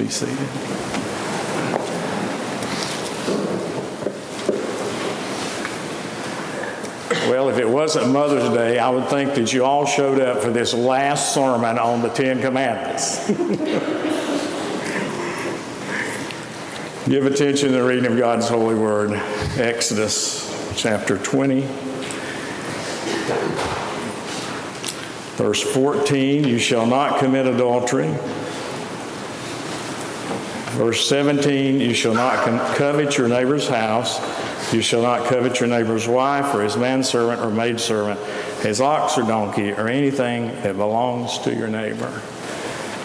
Be 0.01 0.09
seated. 0.09 0.35
Well, 7.29 7.51
if 7.51 7.59
it 7.59 7.69
wasn't 7.69 8.09
Mother's 8.11 8.49
Day, 8.55 8.79
I 8.79 8.89
would 8.89 9.09
think 9.09 9.35
that 9.35 9.53
you 9.53 9.65
all 9.65 9.85
showed 9.85 10.19
up 10.21 10.43
for 10.43 10.51
this 10.51 10.73
last 10.73 11.35
sermon 11.35 11.79
on 11.79 12.01
the 12.01 12.09
Ten 12.09 12.41
Commandments. 12.41 13.29
Give 17.07 17.27
attention 17.27 17.69
to 17.69 17.75
the 17.75 17.83
reading 17.83 18.07
of 18.11 18.17
God's 18.17 18.49
holy 18.49 18.75
word, 18.75 19.13
Exodus 19.59 20.75
chapter 20.77 21.19
20. 21.19 21.61
Verse 25.37 25.63
14, 25.63 26.45
you 26.45 26.59
shall 26.59 26.87
not 26.87 27.19
commit 27.19 27.47
adultery. 27.47 28.15
Verse 30.81 31.07
17, 31.11 31.79
you 31.79 31.93
shall 31.93 32.15
not 32.15 32.43
covet 32.75 33.19
your 33.19 33.29
neighbor's 33.29 33.69
house. 33.69 34.19
You 34.73 34.81
shall 34.81 35.03
not 35.03 35.27
covet 35.27 35.61
your 35.61 35.69
neighbor's 35.69 36.09
wife 36.09 36.55
or 36.55 36.63
his 36.63 36.75
manservant 36.75 37.43
or 37.43 37.51
maidservant, 37.51 38.19
his 38.63 38.81
ox 38.81 39.19
or 39.19 39.25
donkey, 39.25 39.73
or 39.73 39.89
anything 39.89 40.47
that 40.63 40.79
belongs 40.79 41.39
to 41.41 41.55
your 41.55 41.69
neighbor. 41.69 42.23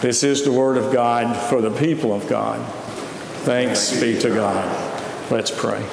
This 0.00 0.22
is 0.22 0.42
the 0.42 0.52
word 0.52 0.78
of 0.78 0.90
God 0.90 1.36
for 1.50 1.60
the 1.60 1.70
people 1.70 2.14
of 2.14 2.26
God. 2.30 2.66
Thanks 3.44 4.00
be 4.00 4.18
to 4.20 4.30
God. 4.30 5.30
Let's 5.30 5.50
pray. 5.50 5.84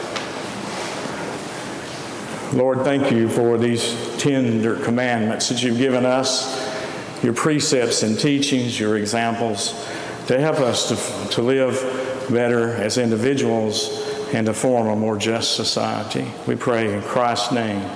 Lord, 2.57 2.85
thank 2.85 3.11
you 3.11 3.27
for 3.27 3.57
these 3.57 3.93
tender 4.19 4.77
commandments 4.77 5.49
that 5.49 5.61
you've 5.61 5.79
given 5.79 6.05
us, 6.05 7.21
your 7.21 7.33
precepts 7.33 8.03
and 8.03 8.17
teachings, 8.17 8.79
your 8.79 8.95
examples, 8.95 9.85
to 10.27 10.39
help 10.39 10.59
us 10.59 10.89
to, 10.89 11.29
to 11.35 11.41
live 11.41 12.27
better 12.29 12.73
as 12.73 12.97
individuals 12.97 13.89
and 14.33 14.47
to 14.47 14.53
form 14.53 14.87
a 14.87 14.95
more 14.95 15.17
just 15.17 15.55
society. 15.55 16.31
We 16.47 16.55
pray 16.55 16.93
in 16.93 17.01
Christ's 17.01 17.51
name, 17.51 17.89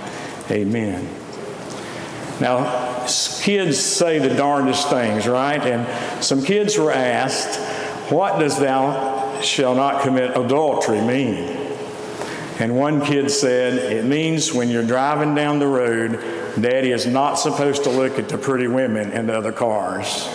amen. 0.52 1.08
Now, 2.40 3.06
kids 3.42 3.80
say 3.80 4.20
the 4.20 4.36
darndest 4.36 4.90
things, 4.90 5.28
right? 5.28 5.62
And 5.62 6.24
some 6.24 6.44
kids 6.44 6.78
were 6.78 6.92
asked, 6.92 7.60
What 8.12 8.40
does 8.40 8.60
thou 8.60 9.42
shall 9.42 9.74
not 9.74 10.04
commit 10.04 10.38
adultery 10.38 11.02
mean? 11.02 11.68
And 12.60 12.76
one 12.76 13.04
kid 13.04 13.32
said, 13.32 13.74
It 13.92 14.06
means 14.06 14.54
when 14.54 14.70
you're 14.70 14.86
driving 14.86 15.34
down 15.34 15.58
the 15.58 15.68
road, 15.68 16.20
daddy 16.62 16.92
is 16.92 17.08
not 17.08 17.36
supposed 17.36 17.84
to 17.86 17.90
look 17.90 18.20
at 18.20 18.30
the 18.30 18.38
pretty 18.38 18.68
women 18.68 19.12
in 19.12 19.28
the 19.28 19.38
other 19.38 19.52
cars. 19.52 20.28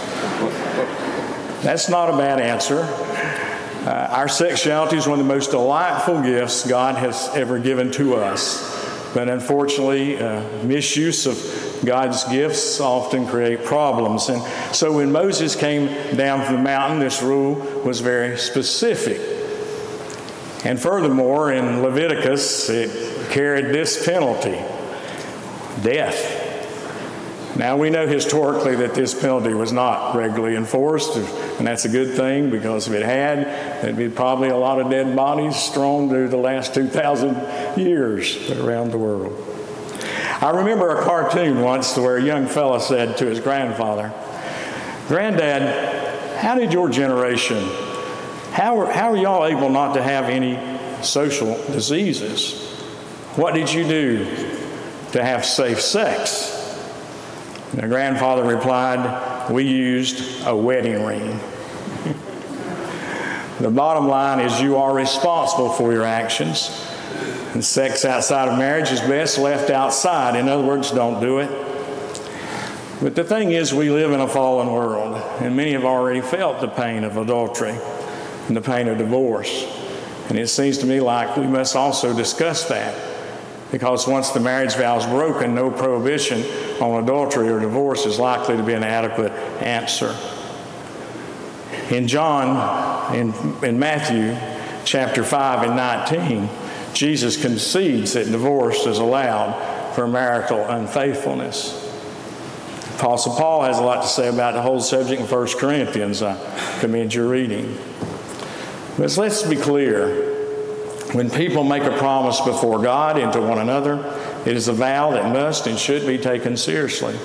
That's 1.62 1.88
not 1.88 2.12
a 2.12 2.16
bad 2.16 2.40
answer. 2.40 2.80
Uh, 2.80 4.08
our 4.10 4.28
sexuality 4.28 4.96
is 4.96 5.06
one 5.06 5.20
of 5.20 5.24
the 5.24 5.32
most 5.32 5.52
delightful 5.52 6.20
gifts 6.20 6.66
God 6.66 6.96
has 6.96 7.28
ever 7.34 7.60
given 7.60 7.92
to 7.92 8.16
us. 8.16 9.14
But 9.14 9.28
unfortunately, 9.28 10.20
uh, 10.20 10.42
misuse 10.64 11.24
of 11.26 11.84
God's 11.84 12.24
gifts 12.24 12.80
often 12.80 13.28
create 13.28 13.64
problems. 13.64 14.28
And 14.28 14.42
so 14.74 14.92
when 14.92 15.12
Moses 15.12 15.54
came 15.54 15.86
down 16.16 16.44
from 16.44 16.56
the 16.56 16.62
mountain, 16.62 16.98
this 16.98 17.22
rule 17.22 17.54
was 17.84 18.00
very 18.00 18.36
specific. 18.38 19.20
And 20.64 20.80
furthermore, 20.80 21.52
in 21.52 21.82
Leviticus, 21.82 22.70
it 22.70 23.30
carried 23.30 23.66
this 23.66 24.04
penalty 24.04 24.60
death. 25.82 26.41
Now, 27.54 27.76
we 27.76 27.90
know 27.90 28.06
historically 28.06 28.76
that 28.76 28.94
this 28.94 29.12
penalty 29.12 29.52
was 29.52 29.72
not 29.72 30.16
regularly 30.16 30.56
enforced, 30.56 31.16
and 31.16 31.66
that's 31.66 31.84
a 31.84 31.88
good 31.90 32.16
thing 32.16 32.48
because 32.48 32.88
if 32.88 32.94
it 32.94 33.02
had, 33.02 33.44
there'd 33.82 33.96
be 33.96 34.08
probably 34.08 34.48
a 34.48 34.56
lot 34.56 34.80
of 34.80 34.90
dead 34.90 35.14
bodies 35.14 35.56
strewn 35.56 36.08
through 36.08 36.28
the 36.28 36.38
last 36.38 36.72
2,000 36.74 37.78
years 37.78 38.50
around 38.52 38.90
the 38.90 38.96
world. 38.96 39.38
I 40.40 40.50
remember 40.50 40.96
a 40.96 41.02
cartoon 41.04 41.60
once 41.60 41.94
where 41.96 42.16
a 42.16 42.22
young 42.22 42.46
fellow 42.46 42.78
said 42.78 43.18
to 43.18 43.26
his 43.26 43.38
grandfather, 43.38 44.14
Granddad, 45.08 46.38
how 46.38 46.54
did 46.54 46.72
your 46.72 46.88
generation, 46.88 47.62
how 48.52 48.80
are, 48.80 48.90
how 48.90 49.10
are 49.10 49.16
y'all 49.16 49.44
able 49.44 49.68
not 49.68 49.92
to 49.92 50.02
have 50.02 50.24
any 50.30 50.58
social 51.04 51.54
diseases? 51.66 52.70
What 53.36 53.52
did 53.52 53.70
you 53.70 53.84
do 53.84 54.24
to 55.12 55.22
have 55.22 55.44
safe 55.44 55.82
sex? 55.82 56.61
The 57.74 57.88
grandfather 57.88 58.44
replied, 58.44 59.50
We 59.50 59.64
used 59.64 60.46
a 60.46 60.54
wedding 60.54 61.04
ring. 61.04 61.40
the 63.60 63.70
bottom 63.70 64.08
line 64.08 64.40
is 64.40 64.60
you 64.60 64.76
are 64.76 64.94
responsible 64.94 65.70
for 65.70 65.90
your 65.90 66.04
actions. 66.04 66.86
And 67.54 67.64
sex 67.64 68.04
outside 68.04 68.48
of 68.48 68.58
marriage 68.58 68.90
is 68.90 69.00
best 69.00 69.38
left 69.38 69.70
outside. 69.70 70.36
In 70.36 70.48
other 70.48 70.64
words, 70.64 70.90
don't 70.90 71.20
do 71.20 71.38
it. 71.38 71.50
But 73.00 73.14
the 73.14 73.24
thing 73.24 73.52
is, 73.52 73.72
we 73.72 73.90
live 73.90 74.12
in 74.12 74.20
a 74.20 74.28
fallen 74.28 74.70
world, 74.70 75.16
and 75.40 75.56
many 75.56 75.72
have 75.72 75.84
already 75.84 76.20
felt 76.20 76.60
the 76.60 76.68
pain 76.68 77.04
of 77.04 77.16
adultery 77.16 77.76
and 78.48 78.56
the 78.56 78.60
pain 78.60 78.86
of 78.86 78.98
divorce. 78.98 79.64
And 80.28 80.38
it 80.38 80.48
seems 80.48 80.78
to 80.78 80.86
me 80.86 81.00
like 81.00 81.36
we 81.38 81.46
must 81.46 81.74
also 81.74 82.14
discuss 82.14 82.68
that 82.68 83.11
because 83.72 84.06
once 84.06 84.30
the 84.30 84.38
marriage 84.38 84.74
vow 84.74 84.98
is 84.98 85.06
broken, 85.06 85.54
no 85.54 85.70
prohibition 85.70 86.42
on 86.80 87.02
adultery 87.02 87.48
or 87.48 87.58
divorce 87.58 88.04
is 88.04 88.18
likely 88.18 88.56
to 88.56 88.62
be 88.62 88.74
an 88.74 88.84
adequate 88.84 89.32
answer. 89.62 90.14
In 91.90 92.06
John, 92.06 93.16
in, 93.16 93.34
in 93.64 93.78
Matthew 93.78 94.36
chapter 94.84 95.24
5 95.24 95.62
and 95.68 95.76
19, 95.76 96.48
Jesus 96.92 97.40
concedes 97.40 98.12
that 98.12 98.26
divorce 98.26 98.86
is 98.86 98.98
allowed 98.98 99.94
for 99.94 100.06
marital 100.06 100.64
unfaithfulness. 100.68 101.80
Apostle 102.96 103.34
Paul 103.34 103.62
has 103.62 103.78
a 103.78 103.82
lot 103.82 104.02
to 104.02 104.08
say 104.08 104.28
about 104.28 104.52
the 104.52 104.62
whole 104.62 104.80
subject 104.80 105.22
in 105.22 105.26
1 105.26 105.48
Corinthians. 105.58 106.22
I 106.22 106.78
commend 106.80 107.14
your 107.14 107.26
reading. 107.26 107.78
But 108.98 109.16
let's 109.16 109.42
be 109.42 109.56
clear 109.56 110.31
when 111.12 111.30
people 111.30 111.62
make 111.62 111.82
a 111.82 111.96
promise 111.98 112.40
before 112.40 112.82
God 112.82 113.18
and 113.18 113.32
to 113.34 113.40
one 113.40 113.58
another, 113.58 113.96
it 114.46 114.56
is 114.56 114.68
a 114.68 114.72
vow 114.72 115.10
that 115.10 115.32
must 115.32 115.66
and 115.66 115.78
should 115.78 116.06
be 116.06 116.16
taken 116.16 116.56
seriously. 116.56 117.18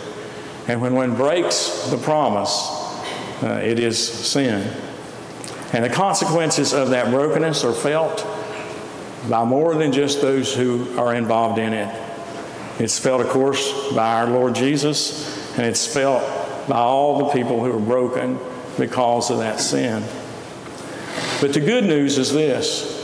And 0.68 0.82
when 0.82 0.94
one 0.94 1.16
breaks 1.16 1.90
the 1.90 1.98
promise, 1.98 2.70
uh, 3.42 3.62
it 3.64 3.80
is 3.80 3.98
sin. 3.98 4.70
And 5.72 5.86
the 5.86 5.90
consequences 5.90 6.74
of 6.74 6.90
that 6.90 7.12
brokenness 7.12 7.64
are 7.64 7.74
felt 7.74 8.26
by 9.30 9.46
more 9.46 9.76
than 9.76 9.92
just 9.92 10.22
those 10.22 10.54
who 10.54 10.98
are 10.98 11.14
involved 11.16 11.58
in 11.58 11.74
it. 11.74 12.04
It's 12.80 13.00
felt, 13.00 13.22
of 13.22 13.30
course, 13.30 13.94
by 13.94 14.22
our 14.22 14.28
Lord 14.28 14.54
Jesus, 14.54 15.58
and 15.58 15.66
it's 15.66 15.88
felt 15.88 16.22
by 16.68 16.78
all 16.78 17.20
the 17.20 17.34
people 17.34 17.64
who 17.64 17.74
are 17.76 17.80
broken 17.80 18.38
because 18.78 19.32
of 19.32 19.40
that 19.40 19.60
sin. 19.60 20.04
But 21.40 21.54
the 21.54 21.60
good 21.60 21.86
news 21.86 22.18
is 22.18 22.34
this 22.34 22.97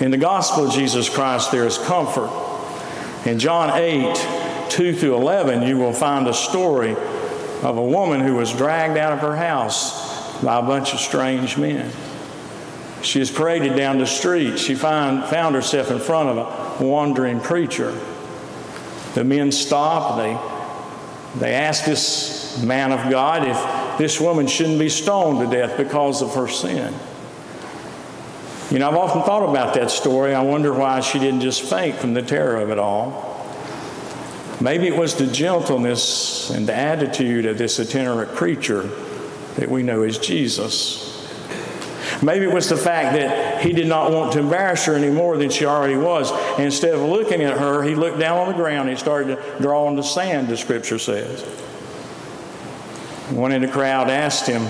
in 0.00 0.10
the 0.10 0.18
gospel 0.18 0.66
of 0.66 0.72
Jesus 0.72 1.08
Christ, 1.08 1.52
there 1.52 1.66
is 1.66 1.76
comfort. 1.76 2.30
In 3.26 3.38
John 3.38 3.78
8, 3.78 4.70
2 4.70 4.94
through 4.94 5.14
11, 5.14 5.62
you 5.62 5.76
will 5.76 5.92
find 5.92 6.26
a 6.26 6.32
story 6.32 6.92
of 6.92 7.76
a 7.76 7.82
woman 7.82 8.20
who 8.20 8.36
was 8.36 8.52
dragged 8.52 8.96
out 8.96 9.12
of 9.12 9.18
her 9.18 9.36
house 9.36 10.42
by 10.42 10.58
a 10.58 10.62
bunch 10.62 10.94
of 10.94 11.00
strange 11.00 11.58
men. 11.58 11.92
She 13.02 13.20
is 13.20 13.30
paraded 13.30 13.76
down 13.76 13.98
the 13.98 14.06
street. 14.06 14.58
She 14.58 14.74
find, 14.74 15.24
found 15.24 15.54
herself 15.54 15.90
in 15.90 15.98
front 15.98 16.30
of 16.30 16.80
a 16.80 16.84
wandering 16.84 17.40
preacher. 17.40 17.98
The 19.14 19.24
men 19.24 19.52
stop. 19.52 20.16
They, 20.16 21.40
they 21.40 21.54
ask 21.54 21.84
this 21.84 22.62
man 22.62 22.92
of 22.92 23.10
God 23.10 23.46
if 23.46 23.98
this 23.98 24.18
woman 24.18 24.46
shouldn't 24.46 24.78
be 24.78 24.88
stoned 24.88 25.40
to 25.40 25.56
death 25.56 25.76
because 25.76 26.22
of 26.22 26.34
her 26.34 26.48
sin. 26.48 26.94
You 28.70 28.78
know, 28.78 28.88
I've 28.88 28.96
often 28.96 29.22
thought 29.22 29.48
about 29.48 29.74
that 29.74 29.90
story. 29.90 30.32
I 30.32 30.42
wonder 30.42 30.72
why 30.72 31.00
she 31.00 31.18
didn't 31.18 31.40
just 31.40 31.62
faint 31.62 31.96
from 31.96 32.14
the 32.14 32.22
terror 32.22 32.56
of 32.56 32.70
it 32.70 32.78
all. 32.78 33.36
Maybe 34.60 34.86
it 34.86 34.96
was 34.96 35.16
the 35.16 35.26
gentleness 35.26 36.50
and 36.50 36.68
the 36.68 36.74
attitude 36.74 37.46
of 37.46 37.58
this 37.58 37.80
itinerant 37.80 38.34
preacher 38.34 38.82
that 39.56 39.68
we 39.68 39.82
know 39.82 40.02
as 40.02 40.18
Jesus. 40.18 41.08
Maybe 42.22 42.44
it 42.44 42.52
was 42.52 42.68
the 42.68 42.76
fact 42.76 43.16
that 43.16 43.62
he 43.62 43.72
did 43.72 43.88
not 43.88 44.12
want 44.12 44.32
to 44.34 44.40
embarrass 44.40 44.84
her 44.84 44.94
any 44.94 45.10
more 45.10 45.36
than 45.36 45.50
she 45.50 45.64
already 45.64 45.96
was. 45.96 46.30
Instead 46.58 46.94
of 46.94 47.00
looking 47.00 47.42
at 47.42 47.58
her, 47.58 47.82
he 47.82 47.96
looked 47.96 48.20
down 48.20 48.38
on 48.38 48.48
the 48.48 48.54
ground 48.54 48.88
he 48.88 48.96
started 48.96 49.36
to 49.36 49.58
draw 49.60 49.86
on 49.86 49.96
the 49.96 50.02
sand, 50.02 50.46
the 50.46 50.56
scripture 50.56 50.98
says. 50.98 51.42
One 53.30 53.50
in 53.50 53.62
the 53.62 53.68
crowd 53.68 54.10
asked 54.10 54.46
him 54.46 54.62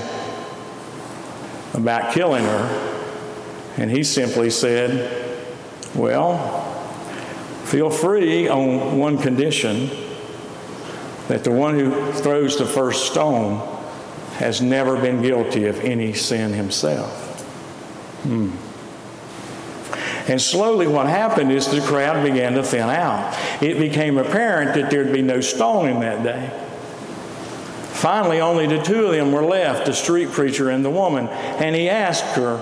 about 1.74 2.14
killing 2.14 2.44
her. 2.44 2.89
And 3.80 3.90
he 3.90 4.04
simply 4.04 4.50
said, 4.50 5.10
Well, 5.94 6.62
feel 7.64 7.88
free 7.88 8.46
on 8.46 8.98
one 8.98 9.16
condition 9.16 9.88
that 11.28 11.44
the 11.44 11.50
one 11.50 11.78
who 11.78 12.12
throws 12.12 12.58
the 12.58 12.66
first 12.66 13.10
stone 13.10 13.66
has 14.34 14.60
never 14.60 15.00
been 15.00 15.22
guilty 15.22 15.64
of 15.64 15.80
any 15.80 16.12
sin 16.12 16.52
himself. 16.52 17.40
Hmm. 18.24 18.50
And 20.30 20.42
slowly, 20.42 20.86
what 20.86 21.06
happened 21.06 21.50
is 21.50 21.68
the 21.68 21.80
crowd 21.80 22.22
began 22.22 22.52
to 22.54 22.62
thin 22.62 22.90
out. 22.90 23.34
It 23.62 23.78
became 23.78 24.18
apparent 24.18 24.74
that 24.74 24.90
there'd 24.90 25.12
be 25.12 25.22
no 25.22 25.40
stoning 25.40 26.00
that 26.00 26.22
day. 26.22 26.50
Finally, 27.94 28.42
only 28.42 28.66
the 28.66 28.82
two 28.82 29.06
of 29.06 29.12
them 29.12 29.32
were 29.32 29.44
left 29.44 29.86
the 29.86 29.94
street 29.94 30.30
preacher 30.32 30.68
and 30.68 30.84
the 30.84 30.90
woman. 30.90 31.28
And 31.28 31.74
he 31.74 31.88
asked 31.88 32.36
her, 32.36 32.60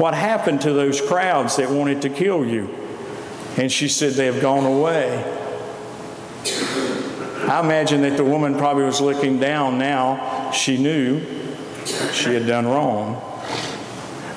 What 0.00 0.14
happened 0.14 0.62
to 0.62 0.72
those 0.72 0.98
crowds 0.98 1.56
that 1.56 1.68
wanted 1.70 2.00
to 2.02 2.08
kill 2.08 2.46
you? 2.46 2.74
And 3.58 3.70
she 3.70 3.86
said, 3.86 4.14
They 4.14 4.24
have 4.24 4.40
gone 4.40 4.64
away. 4.64 5.22
I 7.46 7.60
imagine 7.62 8.00
that 8.00 8.16
the 8.16 8.24
woman 8.24 8.56
probably 8.56 8.84
was 8.84 9.02
looking 9.02 9.38
down 9.38 9.76
now. 9.76 10.52
She 10.52 10.78
knew 10.78 11.20
she 12.14 12.32
had 12.32 12.46
done 12.46 12.66
wrong. 12.66 13.29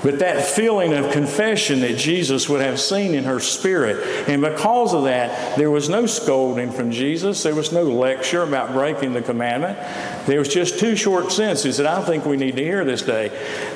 But 0.04 0.20
that 0.20 0.44
feeling 0.44 0.92
of 0.94 1.14
confession 1.14 1.80
that 1.80 1.98
Jesus 1.98 2.50
would 2.50 2.60
have 2.60 2.78
seen 2.78 3.16
in 3.16 3.24
her 3.24 3.40
spirit, 3.40 4.28
and 4.28 4.42
because 4.42 4.94
of 4.94 5.06
that, 5.06 5.58
there 5.58 5.72
was 5.72 5.88
no 5.88 6.06
scolding 6.06 6.72
from 6.74 6.92
Jesus. 6.92 7.42
There 7.42 7.56
was 7.56 7.72
no 7.72 7.84
lecture 7.84 8.44
about 8.44 8.74
breaking 8.74 9.14
the 9.14 9.22
commandment. 9.22 9.80
There 10.28 10.40
was 10.40 10.50
just 10.50 10.78
two 10.78 10.98
short 10.98 11.32
sentences 11.32 11.78
that 11.78 11.88
I 11.88 12.04
think 12.04 12.26
we 12.26 12.36
need 12.36 12.58
to 12.58 12.64
hear 12.64 12.84
this 12.84 13.02
day 13.02 13.30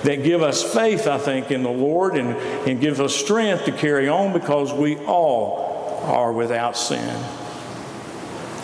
that 0.04 0.24
give 0.24 0.42
us 0.42 0.62
faith, 0.62 1.08
I 1.08 1.18
think, 1.18 1.50
in 1.50 1.64
the 1.64 1.70
Lord 1.70 2.18
and, 2.18 2.36
and 2.68 2.82
give 2.82 3.00
us 3.00 3.16
strength 3.16 3.64
to 3.66 3.72
carry 3.72 4.10
on 4.10 4.34
because 4.34 4.74
we 4.74 4.98
all 5.06 6.02
are 6.04 6.34
without 6.34 6.76
sin. 6.76 7.24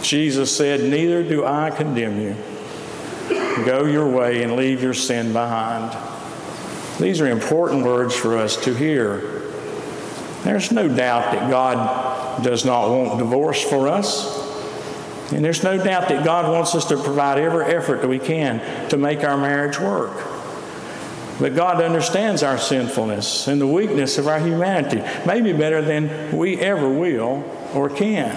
Jesus 0.02 0.54
said, 0.54 0.82
Neither 0.82 1.24
do 1.24 1.46
I 1.46 1.72
condemn 1.72 2.20
you. 2.20 2.36
Go 3.66 3.86
your 3.86 4.10
way 4.10 4.44
and 4.44 4.58
leave 4.58 4.84
your 4.84 4.94
sin 4.94 5.32
behind. 5.32 6.13
These 7.00 7.22
are 7.22 7.28
important 7.28 7.84
words 7.84 8.16
for 8.16 8.38
us 8.38 8.56
to 8.66 8.74
hear. 8.74 9.42
There's 10.44 10.72
no 10.72 10.88
doubt 10.88 11.32
that 11.32 11.50
God 11.50 12.44
does 12.44 12.66
not 12.66 12.90
want 12.90 13.18
divorce 13.18 13.62
for 13.64 13.88
us. 13.88 14.42
And 15.32 15.44
there's 15.44 15.64
no 15.64 15.82
doubt 15.82 16.10
that 16.10 16.24
God 16.24 16.52
wants 16.52 16.76
us 16.76 16.86
to 16.86 16.98
provide 16.98 17.40
every 17.40 17.66
effort 17.66 18.02
that 18.02 18.08
we 18.08 18.20
can 18.20 18.90
to 18.90 18.98
make 18.98 19.24
our 19.24 19.38
marriage 19.38 19.80
work. 19.80 20.14
But 21.40 21.56
God 21.56 21.82
understands 21.82 22.44
our 22.44 22.60
sinfulness 22.60 23.48
and 23.48 23.60
the 23.60 23.68
weakness 23.68 24.18
of 24.20 24.28
our 24.28 24.40
humanity, 24.40 25.02
maybe 25.26 25.52
better 25.52 25.82
than 25.82 26.38
we 26.38 26.60
ever 26.60 26.88
will 26.88 27.44
or 27.74 27.90
can. 27.90 28.36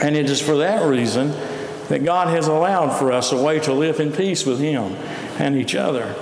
And 0.00 0.16
it 0.16 0.28
is 0.28 0.40
for 0.40 0.56
that 0.58 0.84
reason 0.84 1.30
that 1.88 2.04
God 2.04 2.28
has 2.28 2.48
allowed 2.48 2.98
for 2.98 3.12
us 3.12 3.30
a 3.32 3.40
way 3.40 3.60
to 3.60 3.72
live 3.72 4.00
in 4.00 4.12
peace 4.12 4.44
with 4.44 4.58
Him 4.58 4.94
and 5.38 5.56
each 5.56 5.74
other. 5.74 6.14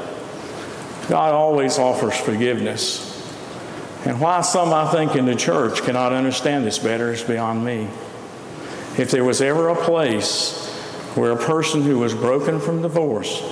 God 1.08 1.34
always 1.34 1.78
offers 1.78 2.16
forgiveness. 2.16 3.12
And 4.04 4.20
why 4.20 4.40
some, 4.40 4.72
I 4.72 4.90
think, 4.90 5.16
in 5.16 5.26
the 5.26 5.34
church 5.34 5.82
cannot 5.82 6.12
understand 6.12 6.64
this 6.64 6.78
better 6.78 7.12
is 7.12 7.22
beyond 7.22 7.64
me. 7.64 7.88
If 8.98 9.10
there 9.10 9.24
was 9.24 9.40
ever 9.40 9.68
a 9.68 9.76
place 9.76 10.72
where 11.14 11.32
a 11.32 11.36
person 11.36 11.82
who 11.82 11.98
was 11.98 12.14
broken 12.14 12.60
from 12.60 12.82
divorce 12.82 13.42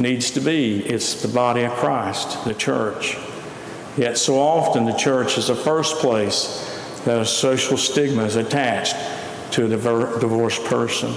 needs 0.00 0.30
to 0.32 0.40
be, 0.40 0.80
it's 0.80 1.22
the 1.22 1.28
body 1.28 1.62
of 1.62 1.72
Christ, 1.72 2.44
the 2.44 2.54
church. 2.54 3.16
Yet 3.96 4.18
so 4.18 4.38
often 4.38 4.84
the 4.84 4.92
church 4.92 5.38
is 5.38 5.48
the 5.48 5.54
first 5.54 5.96
place 5.98 6.70
that 7.04 7.20
a 7.20 7.26
social 7.26 7.76
stigma 7.76 8.24
is 8.24 8.36
attached 8.36 8.96
to 9.52 9.66
a 9.66 9.68
divorced 9.68 10.64
person. 10.64 11.14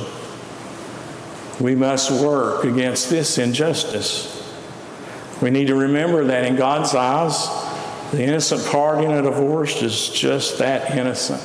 We 1.60 1.76
must 1.76 2.12
work 2.12 2.66
against 2.66 3.10
this 3.10 3.38
injustice. 3.38 4.37
We 5.42 5.52
need 5.52 5.68
to 5.68 5.76
remember 5.76 6.26
that 6.26 6.46
in 6.46 6.56
God's 6.56 6.96
eyes, 6.96 7.48
the 8.12 8.24
innocent 8.24 8.66
party 8.68 9.06
in 9.06 9.12
a 9.12 9.22
divorce 9.22 9.82
is 9.82 10.10
just 10.10 10.58
that 10.60 10.98
innocent. 10.98 11.42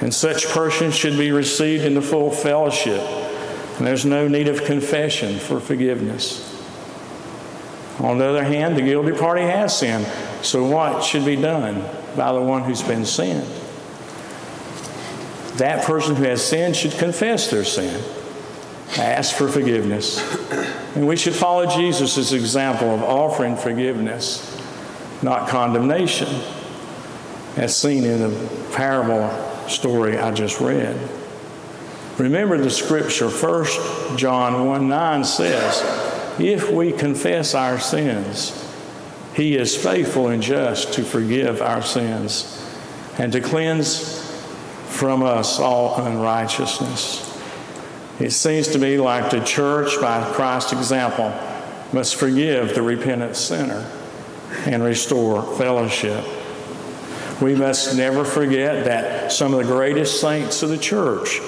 And 0.00 0.14
such 0.14 0.46
persons 0.48 0.94
should 0.94 1.18
be 1.18 1.32
received 1.32 1.84
into 1.84 2.00
full 2.02 2.30
fellowship. 2.30 3.00
And 3.78 3.86
there's 3.86 4.04
no 4.04 4.28
need 4.28 4.46
of 4.48 4.64
confession 4.64 5.38
for 5.38 5.58
forgiveness. 5.58 6.44
On 7.98 8.18
the 8.18 8.26
other 8.26 8.44
hand, 8.44 8.76
the 8.76 8.82
guilty 8.82 9.12
party 9.12 9.42
has 9.42 9.76
sinned. 9.76 10.06
So 10.42 10.64
what 10.64 11.02
should 11.02 11.24
be 11.24 11.34
done 11.34 11.82
by 12.16 12.32
the 12.32 12.40
one 12.40 12.62
who's 12.62 12.82
been 12.82 13.04
sinned? 13.04 13.46
That 15.56 15.84
person 15.84 16.14
who 16.14 16.22
has 16.22 16.44
sinned 16.44 16.76
should 16.76 16.92
confess 16.92 17.50
their 17.50 17.64
sin 17.64 18.00
ask 18.96 19.34
for 19.34 19.48
forgiveness. 19.48 20.18
And 20.94 21.06
we 21.06 21.16
should 21.16 21.34
follow 21.34 21.66
Jesus' 21.66 22.32
example 22.32 22.88
of 22.88 23.02
offering 23.02 23.56
forgiveness, 23.56 24.60
not 25.22 25.48
condemnation, 25.48 26.28
as 27.56 27.76
seen 27.76 28.04
in 28.04 28.20
the 28.20 28.72
parable 28.72 29.28
story 29.68 30.16
I 30.16 30.32
just 30.32 30.60
read. 30.60 30.96
Remember 32.18 32.58
the 32.58 32.70
scripture, 32.70 33.28
1 33.28 34.16
John 34.16 34.66
1 34.66 34.88
9 34.88 35.24
says, 35.24 36.40
If 36.40 36.70
we 36.70 36.92
confess 36.92 37.54
our 37.54 37.78
sins, 37.78 38.64
he 39.34 39.56
is 39.56 39.76
faithful 39.76 40.28
and 40.28 40.42
just 40.42 40.94
to 40.94 41.04
forgive 41.04 41.62
our 41.62 41.82
sins 41.82 42.54
and 43.18 43.32
to 43.32 43.40
cleanse 43.40 44.24
from 44.88 45.22
us 45.22 45.60
all 45.60 46.00
unrighteousness. 46.04 47.27
It 48.20 48.32
seems 48.32 48.66
to 48.68 48.78
me 48.78 48.98
like 48.98 49.30
the 49.30 49.40
church, 49.40 50.00
by 50.00 50.28
Christ's 50.32 50.72
example, 50.72 51.32
must 51.92 52.16
forgive 52.16 52.74
the 52.74 52.82
repentant 52.82 53.36
sinner 53.36 53.88
and 54.66 54.82
restore 54.82 55.42
fellowship. 55.56 56.24
We 57.40 57.54
must 57.54 57.96
never 57.96 58.24
forget 58.24 58.86
that 58.86 59.30
some 59.30 59.54
of 59.54 59.60
the 59.60 59.72
greatest 59.72 60.20
saints 60.20 60.64
of 60.64 60.70
the 60.70 60.78
church 60.78 61.38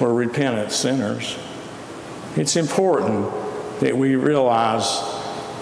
were 0.00 0.14
repentant 0.14 0.70
sinners. 0.70 1.36
It's 2.36 2.54
important 2.54 3.28
that 3.80 3.96
we 3.96 4.14
realize 4.14 5.00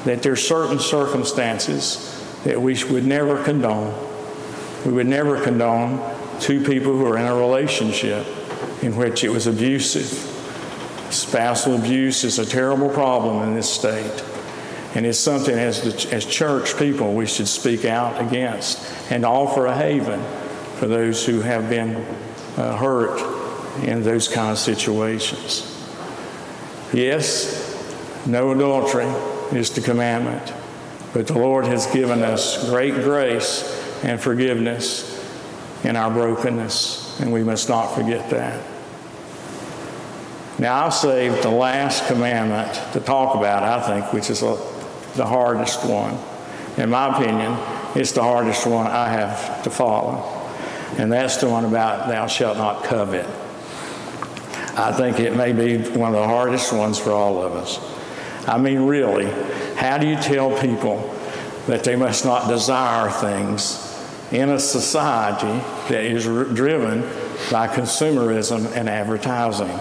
that 0.04 0.22
there 0.22 0.32
are 0.32 0.36
certain 0.36 0.78
circumstances 0.78 2.14
that 2.44 2.60
we 2.60 2.76
would 2.84 3.06
never 3.06 3.42
condone. 3.42 3.94
We 4.84 4.92
would 4.92 5.06
never 5.06 5.42
condone 5.42 6.14
two 6.40 6.62
people 6.62 6.92
who 6.92 7.06
are 7.06 7.16
in 7.16 7.24
a 7.24 7.34
relationship 7.34 8.26
in 8.82 8.96
which 8.96 9.24
it 9.24 9.30
was 9.30 9.46
abusive 9.46 10.37
Spousal 11.10 11.76
abuse 11.76 12.24
is 12.24 12.38
a 12.38 12.46
terrible 12.46 12.88
problem 12.88 13.42
in 13.48 13.54
this 13.54 13.68
state. 13.68 14.24
And 14.94 15.06
it's 15.06 15.18
something 15.18 15.54
as, 15.54 15.82
the, 15.82 16.14
as 16.14 16.24
church 16.24 16.76
people 16.78 17.14
we 17.14 17.26
should 17.26 17.48
speak 17.48 17.84
out 17.84 18.20
against 18.20 18.80
and 19.10 19.24
offer 19.24 19.66
a 19.66 19.74
haven 19.74 20.22
for 20.76 20.86
those 20.86 21.24
who 21.26 21.40
have 21.40 21.68
been 21.68 21.96
uh, 22.56 22.76
hurt 22.76 23.20
in 23.84 24.02
those 24.02 24.28
kind 24.28 24.50
of 24.50 24.58
situations. 24.58 25.74
Yes, 26.92 28.26
no 28.26 28.52
adultery 28.52 29.06
is 29.56 29.70
the 29.70 29.80
commandment, 29.80 30.52
but 31.12 31.26
the 31.26 31.38
Lord 31.38 31.66
has 31.66 31.86
given 31.86 32.22
us 32.22 32.68
great 32.68 32.94
grace 32.94 33.62
and 34.02 34.20
forgiveness 34.20 35.14
in 35.84 35.96
our 35.96 36.10
brokenness, 36.10 37.20
and 37.20 37.32
we 37.32 37.44
must 37.44 37.68
not 37.68 37.94
forget 37.94 38.30
that. 38.30 38.77
Now, 40.58 40.84
I'll 40.84 40.90
save 40.90 41.40
the 41.42 41.50
last 41.50 42.08
commandment 42.08 42.74
to 42.92 43.00
talk 43.00 43.36
about, 43.36 43.62
I 43.62 43.80
think, 43.86 44.12
which 44.12 44.28
is 44.28 44.40
the 44.40 45.26
hardest 45.26 45.84
one. 45.84 46.18
In 46.76 46.90
my 46.90 47.16
opinion, 47.16 47.56
it's 47.94 48.10
the 48.10 48.22
hardest 48.22 48.66
one 48.66 48.86
I 48.86 49.08
have 49.08 49.62
to 49.62 49.70
follow. 49.70 50.34
And 50.98 51.12
that's 51.12 51.36
the 51.36 51.48
one 51.48 51.64
about 51.64 52.08
thou 52.08 52.26
shalt 52.26 52.56
not 52.56 52.82
covet. 52.82 53.26
I 54.76 54.92
think 54.92 55.20
it 55.20 55.36
may 55.36 55.52
be 55.52 55.78
one 55.90 56.14
of 56.14 56.20
the 56.20 56.26
hardest 56.26 56.72
ones 56.72 56.98
for 56.98 57.12
all 57.12 57.40
of 57.42 57.52
us. 57.52 57.78
I 58.48 58.58
mean, 58.58 58.80
really, 58.86 59.30
how 59.76 59.98
do 59.98 60.08
you 60.08 60.16
tell 60.16 60.58
people 60.60 61.14
that 61.68 61.84
they 61.84 61.94
must 61.94 62.24
not 62.24 62.48
desire 62.48 63.10
things 63.10 63.84
in 64.32 64.48
a 64.50 64.58
society 64.58 65.62
that 65.88 66.04
is 66.04 66.24
driven 66.24 67.02
by 67.50 67.68
consumerism 67.68 68.74
and 68.74 68.88
advertising? 68.88 69.78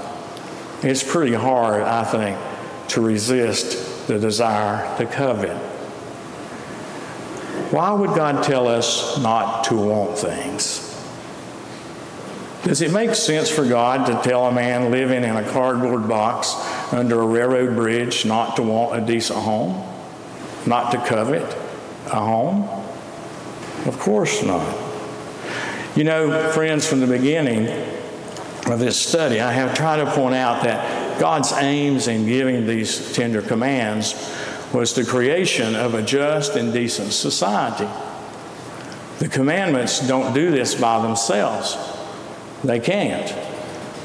It's 0.83 1.03
pretty 1.03 1.33
hard, 1.33 1.81
I 1.81 2.03
think, 2.03 2.37
to 2.89 3.01
resist 3.01 4.07
the 4.07 4.19
desire 4.19 4.97
to 4.97 5.05
covet. 5.05 5.55
Why 7.71 7.91
would 7.91 8.15
God 8.15 8.43
tell 8.43 8.67
us 8.67 9.17
not 9.17 9.65
to 9.65 9.75
want 9.75 10.17
things? 10.17 10.83
Does 12.63 12.81
it 12.81 12.91
make 12.91 13.15
sense 13.15 13.49
for 13.49 13.65
God 13.65 14.05
to 14.07 14.29
tell 14.29 14.45
a 14.45 14.51
man 14.51 14.91
living 14.91 15.23
in 15.23 15.35
a 15.35 15.51
cardboard 15.51 16.07
box 16.07 16.53
under 16.93 17.21
a 17.21 17.25
railroad 17.25 17.75
bridge 17.75 18.25
not 18.25 18.55
to 18.57 18.61
want 18.61 19.01
a 19.01 19.05
decent 19.05 19.39
home? 19.39 19.85
Not 20.65 20.91
to 20.91 20.97
covet 20.97 21.43
a 22.07 22.19
home? 22.19 22.63
Of 23.85 23.97
course 23.99 24.43
not. 24.43 24.77
You 25.95 26.03
know, 26.03 26.51
friends, 26.51 26.85
from 26.85 26.99
the 26.99 27.07
beginning, 27.07 27.67
of 28.71 28.79
this 28.79 28.97
study, 28.99 29.39
I 29.39 29.51
have 29.51 29.73
tried 29.73 29.97
to 29.97 30.11
point 30.11 30.35
out 30.35 30.63
that 30.63 31.19
God's 31.19 31.51
aims 31.53 32.07
in 32.07 32.25
giving 32.25 32.67
these 32.67 33.13
tender 33.13 33.41
commands 33.41 34.13
was 34.73 34.93
the 34.93 35.05
creation 35.05 35.75
of 35.75 35.93
a 35.93 36.01
just 36.01 36.55
and 36.55 36.73
decent 36.73 37.13
society. 37.13 37.87
The 39.19 39.29
commandments 39.29 40.05
don't 40.05 40.33
do 40.33 40.51
this 40.51 40.75
by 40.75 41.01
themselves. 41.01 41.77
They 42.63 42.79
can't. 42.79 43.33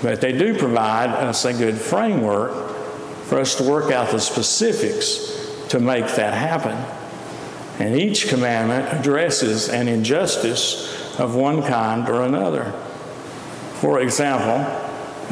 But 0.03 0.21
they 0.21 0.33
do 0.33 0.57
provide 0.57 1.11
us 1.11 1.45
a 1.45 1.53
good 1.53 1.77
framework 1.77 2.71
for 3.25 3.39
us 3.39 3.57
to 3.57 3.65
work 3.65 3.93
out 3.93 4.11
the 4.11 4.21
specifics 4.21 5.67
to 5.69 5.81
make 5.81 6.07
that 6.17 6.35
happen. 6.35 6.77
And 7.79 7.97
each 7.97 8.29
commandment 8.29 8.99
addresses 8.99 9.69
an 9.69 9.89
injustice 9.89 11.19
of 11.19 11.35
one 11.35 11.63
kind 11.63 12.09
or 12.09 12.23
another. 12.23 12.73
For 13.83 13.99
example, 13.99 14.65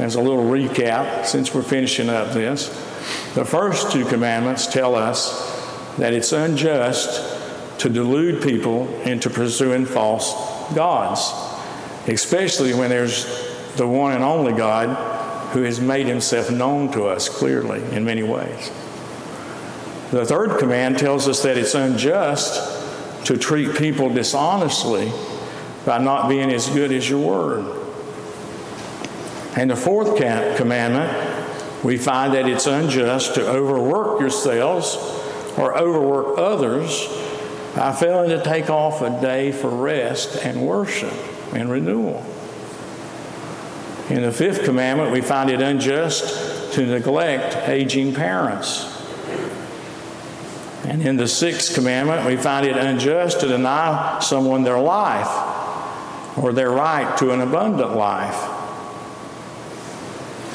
as 0.03 0.16
a 0.16 0.20
little 0.20 0.42
recap, 0.42 1.24
since 1.24 1.55
we're 1.55 1.62
finishing 1.62 2.09
up 2.09 2.32
this, 2.32 2.66
the 3.36 3.44
first 3.44 3.92
two 3.92 4.05
commandments 4.05 4.66
tell 4.66 4.96
us 4.96 5.94
that 5.98 6.12
it's 6.12 6.32
unjust 6.32 7.78
to 7.78 7.88
delude 7.88 8.42
people 8.42 8.88
into 9.03 9.30
pursuing 9.30 9.86
false 9.86 10.34
gods, 10.74 11.30
especially 12.09 12.74
when 12.74 12.90
there's 12.90 13.24
the 13.76 13.86
one 13.86 14.14
and 14.14 14.24
only 14.24 14.53
God 14.53 14.88
who 15.53 15.62
has 15.62 15.78
made 15.78 16.09
himself 16.09 16.51
known 16.51 16.90
to 16.90 17.05
us 17.05 17.28
clearly 17.28 17.80
in 17.94 18.05
many 18.05 18.24
ways. 18.24 18.72
The 20.11 20.26
third 20.26 20.59
command 20.59 20.98
tells 20.98 21.28
us 21.28 21.40
that 21.44 21.57
it's 21.57 21.76
unjust 21.76 23.26
to 23.26 23.36
treat 23.36 23.76
people 23.76 24.11
dishonestly 24.11 25.12
by 25.86 25.98
not 25.98 26.28
being 26.28 26.51
as 26.51 26.68
good 26.68 26.90
as 26.90 27.09
your 27.09 27.20
word. 27.20 27.80
And 29.57 29.70
the 29.70 29.76
fourth 29.76 30.16
commandment, 30.57 31.84
we 31.84 31.96
find 31.96 32.34
that 32.34 32.48
it's 32.48 32.66
unjust 32.66 33.34
to 33.34 33.46
overwork 33.48 34.20
yourselves 34.20 34.96
or 35.59 35.76
overwork 35.76 36.38
others 36.38 37.09
by 37.74 37.92
failing 37.92 38.30
to 38.30 38.42
take 38.42 38.70
off 38.70 39.03
a 39.03 39.20
day 39.20 39.53
for 39.53 39.68
rest 39.68 40.36
and 40.44 40.66
worship 40.66 41.12
and 41.53 41.70
renewal. 41.70 42.24
In 44.09 44.22
the 44.22 44.32
fifth 44.32 44.64
commandment, 44.64 45.12
we 45.12 45.20
find 45.20 45.51
it 45.51 45.61
unjust 45.61 46.72
to 46.74 46.86
neglect 46.86 47.57
aging 47.68 48.14
parents. 48.14 48.86
And 50.84 51.03
in 51.03 51.16
the 51.16 51.28
sixth 51.28 51.74
commandment, 51.74 52.26
we 52.26 52.36
find 52.36 52.66
it 52.66 52.76
unjust 52.76 53.40
to 53.40 53.48
deny 53.48 54.18
someone 54.20 54.64
their 54.64 54.80
life 54.80 55.28
or 56.36 56.53
their 56.53 56.70
right 56.70 57.16
to 57.18 57.30
an 57.30 57.40
abundant 57.40 57.94
life. 57.94 58.49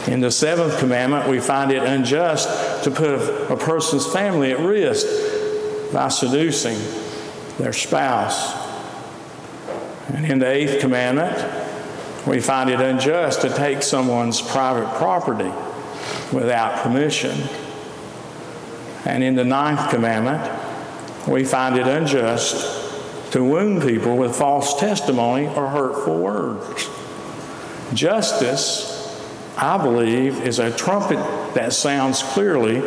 In 0.08 0.20
the 0.20 0.30
seventh 0.30 0.78
commandment, 0.78 1.28
we 1.28 1.40
find 1.40 1.72
it 1.72 1.82
unjust 1.82 2.84
to 2.84 2.92
put 2.92 3.14
a 3.52 3.58
person's 3.58 4.06
family 4.06 4.52
at 4.52 4.60
risk 4.60 5.08
by 5.92 6.10
seducing 6.10 6.78
their 7.58 7.74
spouse. 7.74 8.54
And 10.10 10.26
in 10.26 10.40
the 10.40 10.48
eighth 10.48 10.80
commandment, 10.80 11.36
we 12.28 12.40
find 12.40 12.70
it 12.70 12.80
unjust 12.80 13.42
to 13.42 13.50
take 13.50 13.82
someone's 13.82 14.42
private 14.42 14.94
property 14.96 15.52
without 16.32 16.84
permission. 16.84 17.36
And 19.06 19.24
in 19.24 19.36
the 19.36 19.44
ninth 19.44 19.90
commandment, 19.90 20.42
we 21.28 21.44
find 21.46 21.78
it 21.78 21.88
unjust 21.88 23.32
to 23.32 23.44
wound 23.44 23.82
people 23.82 24.18
with 24.18 24.36
false 24.36 24.80
testimony 24.80 25.48
or 25.48 25.68
hurtful 25.68 26.20
words. 26.20 26.90
Justice, 27.94 28.95
I 29.58 29.78
believe, 29.78 30.42
is 30.42 30.60
a 30.60 30.76
trumpet 30.76 31.18
that 31.54 31.74
sounds 31.74 32.22
clearly 32.22 32.82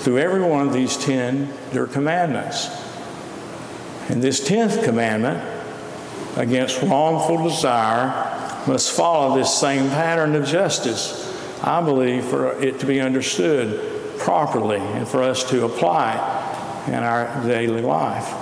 through 0.00 0.18
every 0.18 0.42
one 0.42 0.66
of 0.66 0.72
these 0.72 0.96
ten 0.96 1.52
dear 1.72 1.86
commandments. 1.86 2.68
And 4.08 4.22
this 4.22 4.42
tenth 4.46 4.82
commandment 4.84 5.42
against 6.36 6.82
wrongful 6.82 7.42
desire 7.48 8.08
must 8.66 8.92
follow 8.92 9.36
this 9.36 9.52
same 9.58 9.88
pattern 9.88 10.34
of 10.34 10.46
justice, 10.46 11.26
I 11.62 11.80
believe, 11.80 12.24
for 12.24 12.60
it 12.62 12.80
to 12.80 12.86
be 12.86 13.00
understood 13.00 14.18
properly 14.18 14.78
and 14.78 15.08
for 15.08 15.22
us 15.22 15.48
to 15.50 15.64
apply 15.64 16.14
it 16.86 16.90
in 16.90 17.02
our 17.02 17.42
daily 17.46 17.80
life. 17.80 18.34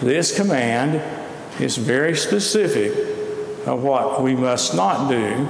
This 0.00 0.36
command 0.36 1.02
is 1.60 1.76
very 1.76 2.16
specific 2.16 2.92
of 3.66 3.82
what 3.82 4.22
we 4.22 4.34
must 4.34 4.74
not 4.74 5.08
do 5.08 5.46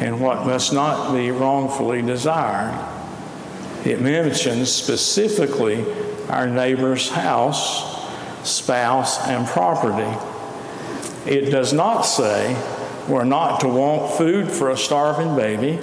and 0.00 0.20
what 0.20 0.46
must 0.46 0.72
not 0.72 1.14
be 1.14 1.30
wrongfully 1.30 2.02
desired. 2.02 2.74
It 3.84 4.00
mentions 4.00 4.70
specifically 4.70 5.84
our 6.28 6.46
neighbor's 6.46 7.08
house 7.08 7.96
spouse, 8.46 9.26
and 9.26 9.46
property. 9.46 10.16
It 11.26 11.50
does 11.50 11.72
not 11.72 12.02
say 12.02 12.54
we're 13.08 13.24
not 13.24 13.60
to 13.60 13.68
want 13.68 14.16
food 14.16 14.50
for 14.50 14.70
a 14.70 14.76
starving 14.76 15.36
baby, 15.36 15.80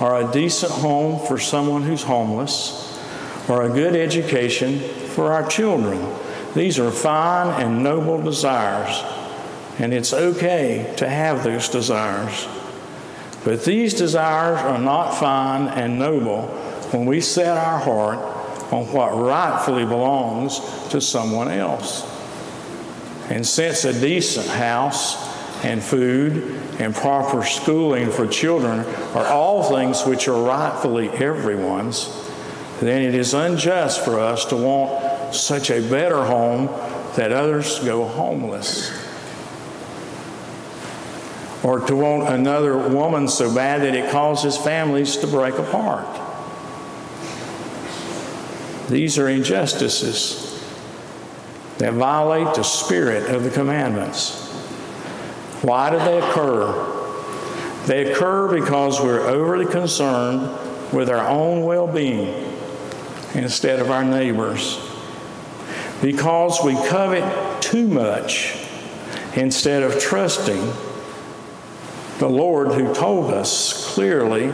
or 0.00 0.20
a 0.20 0.30
decent 0.32 0.72
home 0.72 1.26
for 1.26 1.38
someone 1.38 1.82
who's 1.82 2.02
homeless, 2.02 2.84
or 3.48 3.62
a 3.62 3.68
good 3.68 3.96
education 3.96 4.78
for 4.80 5.32
our 5.32 5.48
children. 5.48 6.14
These 6.54 6.78
are 6.78 6.90
fine 6.90 7.60
and 7.60 7.82
noble 7.82 8.20
desires, 8.22 9.02
and 9.78 9.92
it's 9.92 10.12
okay 10.12 10.92
to 10.98 11.08
have 11.08 11.44
those 11.44 11.68
desires. 11.68 12.46
But 13.44 13.64
these 13.64 13.94
desires 13.94 14.58
are 14.60 14.78
not 14.78 15.12
fine 15.12 15.68
and 15.68 15.98
noble 15.98 16.48
when 16.90 17.06
we 17.06 17.20
set 17.20 17.56
our 17.56 17.78
heart 17.78 18.18
on 18.72 18.84
what 18.92 19.14
rightfully 19.14 19.84
belongs 19.84 20.60
to 20.90 21.00
someone 21.00 21.48
else. 21.48 22.02
And 23.30 23.46
since 23.46 23.84
a 23.84 23.98
decent 23.98 24.46
house 24.48 25.16
and 25.64 25.82
food 25.82 26.60
and 26.78 26.94
proper 26.94 27.44
schooling 27.44 28.10
for 28.10 28.26
children 28.26 28.80
are 29.14 29.26
all 29.26 29.70
things 29.70 30.04
which 30.04 30.28
are 30.28 30.42
rightfully 30.42 31.08
everyone's, 31.10 32.24
then 32.80 33.02
it 33.02 33.14
is 33.14 33.34
unjust 33.34 34.04
for 34.04 34.20
us 34.20 34.44
to 34.46 34.56
want 34.56 35.34
such 35.34 35.70
a 35.70 35.80
better 35.88 36.24
home 36.24 36.66
that 37.16 37.32
others 37.32 37.80
go 37.80 38.04
homeless. 38.04 38.90
Or 41.62 41.80
to 41.80 41.96
want 41.96 42.28
another 42.28 42.76
woman 42.88 43.28
so 43.28 43.52
bad 43.52 43.82
that 43.82 43.94
it 43.94 44.10
causes 44.10 44.56
families 44.56 45.16
to 45.18 45.26
break 45.26 45.58
apart. 45.58 46.06
These 48.88 49.18
are 49.18 49.28
injustices 49.28 50.64
that 51.78 51.92
violate 51.92 52.54
the 52.54 52.62
spirit 52.62 53.30
of 53.34 53.44
the 53.44 53.50
commandments. 53.50 54.46
Why 55.62 55.90
do 55.90 55.98
they 55.98 56.18
occur? 56.18 56.94
They 57.86 58.10
occur 58.10 58.48
because 58.48 59.00
we're 59.00 59.26
overly 59.26 59.66
concerned 59.66 60.92
with 60.92 61.10
our 61.10 61.26
own 61.26 61.64
well 61.64 61.86
being 61.86 62.52
instead 63.34 63.80
of 63.80 63.90
our 63.90 64.04
neighbors. 64.04 64.80
Because 66.00 66.62
we 66.64 66.74
covet 66.88 67.60
too 67.60 67.88
much 67.88 68.56
instead 69.34 69.82
of 69.82 70.00
trusting 70.00 70.72
the 72.18 72.28
Lord 72.28 72.72
who 72.72 72.92
told 72.94 73.32
us 73.32 73.94
clearly, 73.94 74.48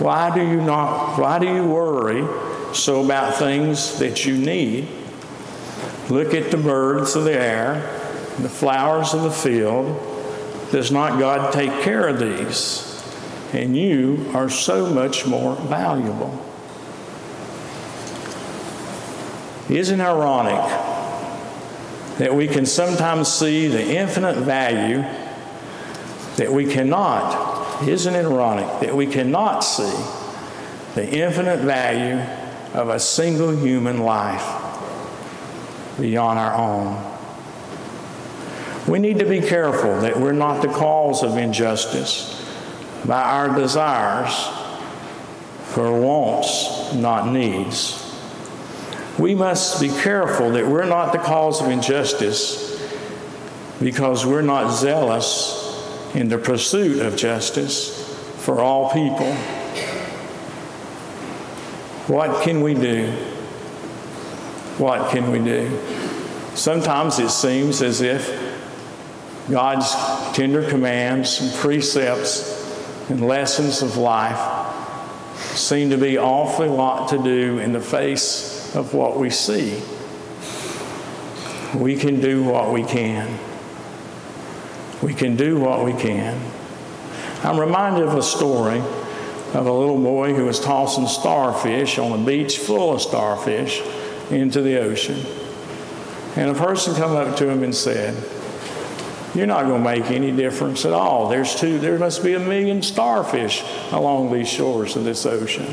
why 0.00 0.34
do 0.34 0.42
you 0.42 0.60
not 0.60 1.18
why 1.18 1.38
do 1.38 1.46
you 1.46 1.64
worry 1.64 2.26
so 2.74 3.04
about 3.04 3.36
things 3.36 3.98
that 3.98 4.24
you 4.24 4.36
need? 4.36 4.88
Look 6.08 6.34
at 6.34 6.50
the 6.50 6.56
birds 6.56 7.16
of 7.16 7.24
the 7.24 7.38
air, 7.38 7.74
the 8.38 8.48
flowers 8.48 9.14
of 9.14 9.22
the 9.22 9.30
field. 9.30 10.06
Does 10.72 10.90
not 10.90 11.18
God 11.18 11.52
take 11.52 11.82
care 11.82 12.08
of 12.08 12.18
these? 12.18 12.86
And 13.52 13.76
you 13.76 14.30
are 14.34 14.48
so 14.48 14.88
much 14.88 15.26
more 15.26 15.56
valuable. 15.56 16.46
Isn't 19.68 20.00
ironic 20.00 20.60
that 22.18 22.34
we 22.34 22.46
can 22.48 22.66
sometimes 22.66 23.32
see 23.32 23.66
the 23.66 23.96
infinite 23.96 24.36
value 24.36 25.04
that 26.36 26.52
we 26.52 26.66
cannot, 26.66 27.82
isn't 27.86 28.14
it 28.14 28.24
ironic 28.24 28.80
that 28.80 28.94
we 28.94 29.06
cannot 29.06 29.60
see 29.60 30.20
the 30.94 31.08
infinite 31.08 31.60
value 31.60 32.20
of 32.74 32.88
a 32.88 32.98
single 32.98 33.56
human 33.56 33.98
life 33.98 34.44
beyond 35.98 36.38
our 36.38 36.54
own. 36.54 37.06
We 38.88 38.98
need 38.98 39.18
to 39.18 39.26
be 39.26 39.40
careful 39.40 40.00
that 40.00 40.18
we're 40.18 40.32
not 40.32 40.62
the 40.62 40.68
cause 40.68 41.22
of 41.22 41.36
injustice 41.36 42.36
by 43.04 43.22
our 43.22 43.54
desires 43.54 44.48
for 45.66 46.00
wants, 46.00 46.94
not 46.94 47.32
needs. 47.32 47.96
We 49.18 49.34
must 49.34 49.80
be 49.80 49.88
careful 49.88 50.50
that 50.52 50.66
we're 50.66 50.86
not 50.86 51.12
the 51.12 51.18
cause 51.18 51.60
of 51.60 51.68
injustice 51.68 52.68
because 53.80 54.26
we're 54.26 54.42
not 54.42 54.72
zealous 54.72 55.59
in 56.14 56.28
the 56.28 56.38
pursuit 56.38 57.00
of 57.00 57.16
justice 57.16 58.06
for 58.38 58.60
all 58.60 58.90
people 58.90 59.36
What 62.10 62.42
can 62.42 62.60
we 62.60 62.74
do? 62.74 63.12
What 64.78 65.12
can 65.12 65.30
we 65.30 65.38
do? 65.38 65.78
Sometimes 66.56 67.20
it 67.20 67.30
seems 67.30 67.82
as 67.82 68.00
if 68.00 68.28
God's 69.48 69.94
tender 70.34 70.68
commands 70.68 71.40
and 71.40 71.54
precepts 71.54 73.08
and 73.10 73.24
lessons 73.24 73.82
of 73.82 73.96
life 73.96 74.40
seem 75.56 75.90
to 75.90 75.98
be 75.98 76.18
awfully 76.18 76.68
lot 76.68 77.10
to 77.10 77.22
do 77.22 77.60
in 77.60 77.72
the 77.72 77.80
face 77.80 78.74
of 78.74 78.92
what 78.92 79.16
we 79.16 79.30
see. 79.30 79.80
We 81.76 81.94
can 81.94 82.20
do 82.20 82.42
what 82.42 82.72
we 82.72 82.82
can. 82.82 83.38
We 85.02 85.14
can 85.14 85.36
do 85.36 85.58
what 85.58 85.84
we 85.84 85.92
can. 85.92 86.40
I'm 87.42 87.58
reminded 87.58 88.04
of 88.04 88.14
a 88.14 88.22
story 88.22 88.78
of 88.78 89.66
a 89.66 89.72
little 89.72 89.98
boy 89.98 90.34
who 90.34 90.44
was 90.44 90.60
tossing 90.60 91.06
starfish 91.06 91.98
on 91.98 92.20
a 92.20 92.24
beach 92.24 92.58
full 92.58 92.94
of 92.94 93.02
starfish 93.02 93.82
into 94.30 94.62
the 94.62 94.78
ocean. 94.78 95.24
And 96.36 96.50
a 96.50 96.54
person 96.54 96.94
come 96.94 97.16
up 97.16 97.36
to 97.38 97.48
him 97.48 97.62
and 97.62 97.74
said, 97.74 98.14
You're 99.34 99.46
not 99.46 99.64
going 99.64 99.82
to 99.82 99.90
make 99.90 100.10
any 100.10 100.30
difference 100.30 100.84
at 100.84 100.92
all. 100.92 101.28
There's 101.28 101.54
two, 101.56 101.78
there 101.78 101.98
must 101.98 102.22
be 102.22 102.34
a 102.34 102.38
million 102.38 102.82
starfish 102.82 103.64
along 103.90 104.32
these 104.32 104.48
shores 104.48 104.94
of 104.96 105.04
this 105.04 105.26
ocean. 105.26 105.66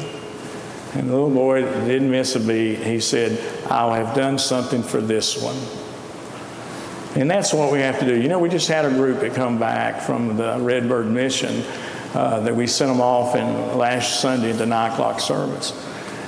And 0.93 1.09
the 1.09 1.13
little 1.13 1.29
boy 1.29 1.61
didn't 1.61 2.09
miss 2.09 2.35
a 2.35 2.39
beat. 2.39 2.79
He 2.79 2.99
said, 2.99 3.39
I'll 3.69 3.93
have 3.93 4.15
done 4.15 4.39
something 4.39 4.81
for 4.81 5.01
this 5.01 5.39
one. 5.39 5.86
And 7.17 7.31
that's 7.31 7.51
what 7.51 7.71
we 7.71 7.79
have 7.79 7.97
to 7.99 8.05
do. 8.05 8.15
You 8.15 8.27
know, 8.27 8.37
we 8.37 8.47
just 8.47 8.67
had 8.67 8.85
a 8.85 8.91
group 8.91 9.21
that 9.21 9.33
come 9.33 9.57
back 9.57 10.01
from 10.01 10.37
the 10.37 10.59
Redbird 10.59 11.07
Mission 11.07 11.63
uh, 12.13 12.41
that 12.41 12.55
we 12.55 12.67
sent 12.67 12.91
them 12.91 13.01
off 13.01 13.35
in 13.35 13.75
last 13.75 14.21
Sunday 14.21 14.51
at 14.51 14.59
the 14.59 14.67
9 14.67 14.91
o'clock 14.91 15.19
service. 15.19 15.73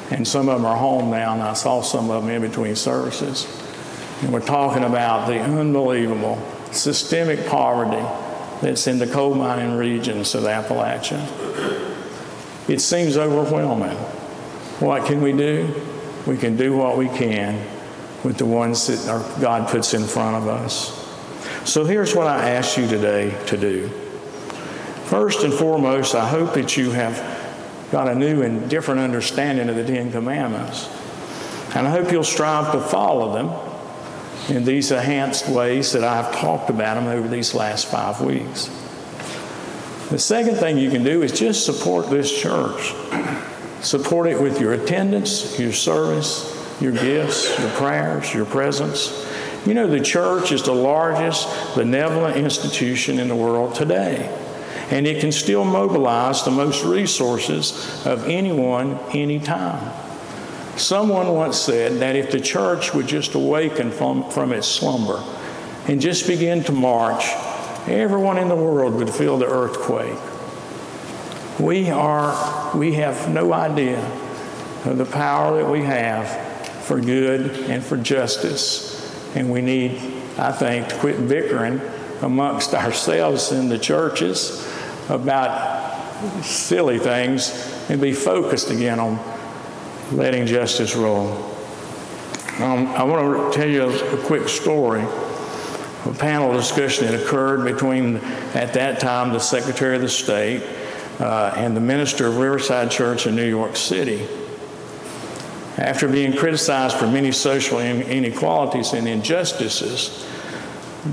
And 0.09 0.27
some 0.27 0.49
of 0.49 0.57
them 0.57 0.65
are 0.65 0.75
home 0.75 1.11
now, 1.11 1.33
and 1.33 1.43
I 1.43 1.53
saw 1.53 1.83
some 1.83 2.09
of 2.09 2.23
them 2.23 2.31
in 2.31 2.41
between 2.41 2.75
services. 2.75 3.45
And 4.23 4.33
we're 4.33 4.39
talking 4.39 4.83
about 4.83 5.27
the 5.27 5.39
unbelievable 5.39 6.41
systemic 6.71 7.45
poverty 7.45 8.03
that's 8.63 8.87
in 8.87 8.97
the 8.97 9.05
coal 9.05 9.35
mining 9.35 9.77
regions 9.77 10.33
of 10.33 10.45
Appalachia. 10.45 11.23
It 12.67 12.81
seems 12.81 13.15
overwhelming. 13.15 13.95
What 14.79 15.05
can 15.05 15.21
we 15.21 15.33
do? 15.33 15.71
We 16.25 16.35
can 16.35 16.57
do 16.57 16.75
what 16.75 16.97
we 16.97 17.09
can 17.09 17.63
with 18.23 18.37
the 18.37 18.45
ones 18.45 18.87
that 18.87 19.09
our 19.09 19.41
God 19.41 19.69
puts 19.69 19.93
in 19.93 20.03
front 20.03 20.35
of 20.35 20.47
us. 20.47 20.95
So 21.69 21.85
here's 21.85 22.15
what 22.15 22.27
I 22.27 22.51
ask 22.51 22.77
you 22.77 22.87
today 22.87 23.37
to 23.47 23.57
do. 23.57 23.89
First 25.05 25.43
and 25.43 25.53
foremost, 25.53 26.15
I 26.15 26.27
hope 26.27 26.53
that 26.53 26.77
you 26.77 26.91
have 26.91 27.17
got 27.91 28.07
a 28.07 28.15
new 28.15 28.41
and 28.41 28.69
different 28.69 28.99
understanding 28.99 29.69
of 29.69 29.75
the 29.75 29.85
Ten 29.85 30.11
Commandments. 30.11 30.87
And 31.75 31.87
I 31.87 31.91
hope 31.91 32.11
you'll 32.11 32.23
strive 32.23 32.71
to 32.73 32.79
follow 32.79 33.33
them 33.33 34.55
in 34.55 34.65
these 34.65 34.91
enhanced 34.91 35.47
ways 35.47 35.91
that 35.93 36.03
I've 36.03 36.35
talked 36.35 36.69
about 36.69 36.95
them 36.95 37.07
over 37.07 37.27
these 37.27 37.53
last 37.53 37.87
five 37.87 38.21
weeks. 38.21 38.69
The 40.09 40.19
second 40.19 40.55
thing 40.55 40.77
you 40.77 40.89
can 40.89 41.03
do 41.03 41.21
is 41.21 41.37
just 41.37 41.65
support 41.65 42.09
this 42.09 42.35
church. 42.41 42.93
Support 43.81 44.27
it 44.27 44.41
with 44.41 44.59
your 44.59 44.73
attendance, 44.73 45.59
your 45.59 45.71
service, 45.71 46.58
your 46.81 46.91
gifts, 46.91 47.57
your 47.59 47.69
prayers, 47.71 48.33
your 48.33 48.45
presence. 48.45 49.27
You 49.65 49.73
know, 49.73 49.87
the 49.87 49.99
church 49.99 50.51
is 50.51 50.63
the 50.63 50.73
largest 50.73 51.47
benevolent 51.75 52.37
institution 52.37 53.19
in 53.19 53.27
the 53.27 53.35
world 53.35 53.75
today, 53.75 54.33
and 54.89 55.05
it 55.05 55.19
can 55.19 55.31
still 55.31 55.65
mobilize 55.65 56.43
the 56.43 56.51
most 56.51 56.85
resources 56.85 58.05
of 58.05 58.27
anyone, 58.27 58.97
anytime. 59.11 59.93
Someone 60.77 61.27
once 61.33 61.57
said 61.57 61.99
that 61.99 62.15
if 62.15 62.31
the 62.31 62.39
church 62.39 62.93
would 62.93 63.07
just 63.07 63.35
awaken 63.35 63.91
from, 63.91 64.29
from 64.31 64.53
its 64.53 64.67
slumber 64.67 65.21
and 65.87 65.99
just 65.99 66.25
begin 66.25 66.63
to 66.63 66.71
march, 66.71 67.25
everyone 67.87 68.37
in 68.37 68.47
the 68.47 68.55
world 68.55 68.95
would 68.95 69.09
feel 69.09 69.37
the 69.37 69.45
earthquake. 69.45 70.17
We 71.59 71.89
are, 71.89 72.77
we 72.77 72.93
have 72.93 73.29
no 73.29 73.51
idea 73.51 73.99
of 74.85 74.97
the 74.97 75.05
power 75.05 75.61
that 75.61 75.69
we 75.69 75.83
have 75.83 76.48
for 76.89 76.99
good 76.99 77.51
and 77.69 77.83
for 77.83 77.97
justice. 77.97 78.97
And 79.35 79.51
we 79.51 79.61
need, 79.61 79.91
I 80.39 80.51
think, 80.51 80.87
to 80.87 80.95
quit 80.95 81.29
bickering 81.29 81.79
amongst 82.23 82.73
ourselves 82.73 83.51
in 83.51 83.69
the 83.69 83.77
churches 83.77 84.67
about 85.07 86.43
silly 86.43 86.97
things 86.97 87.85
and 87.89 88.01
be 88.01 88.11
focused 88.11 88.71
again 88.71 88.99
on 88.99 89.19
letting 90.11 90.47
justice 90.47 90.95
roll. 90.95 91.27
Um, 92.57 92.87
I 92.87 93.03
want 93.03 93.53
to 93.53 93.57
tell 93.57 93.69
you 93.69 93.83
a, 93.83 94.17
quick 94.25 94.49
story 94.49 95.01
a 96.05 96.13
panel 96.17 96.51
discussion 96.53 97.05
that 97.05 97.21
occurred 97.21 97.65
between, 97.65 98.17
at 98.55 98.73
that 98.73 98.99
time, 98.99 99.31
the 99.31 99.39
Secretary 99.39 99.95
of 99.95 100.01
the 100.01 100.09
State 100.09 100.63
uh, 101.19 101.53
and 101.55 101.77
the 101.77 101.81
minister 101.81 102.25
of 102.25 102.37
Riverside 102.37 102.89
Church 102.89 103.27
in 103.27 103.35
New 103.35 103.47
York 103.47 103.75
City. 103.75 104.27
After 105.77 106.07
being 106.07 106.35
criticized 106.35 106.97
for 106.97 107.07
many 107.07 107.31
social 107.31 107.79
inequalities 107.79 108.93
and 108.93 109.07
injustices, 109.07 110.25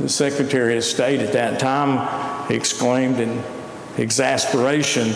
the 0.01 0.09
Secretary 0.09 0.77
of 0.77 0.85
State 0.85 1.21
at 1.21 1.33
that 1.33 1.61
time 1.61 2.51
exclaimed 2.51 3.21
in 3.21 3.43
exasperation, 3.97 5.11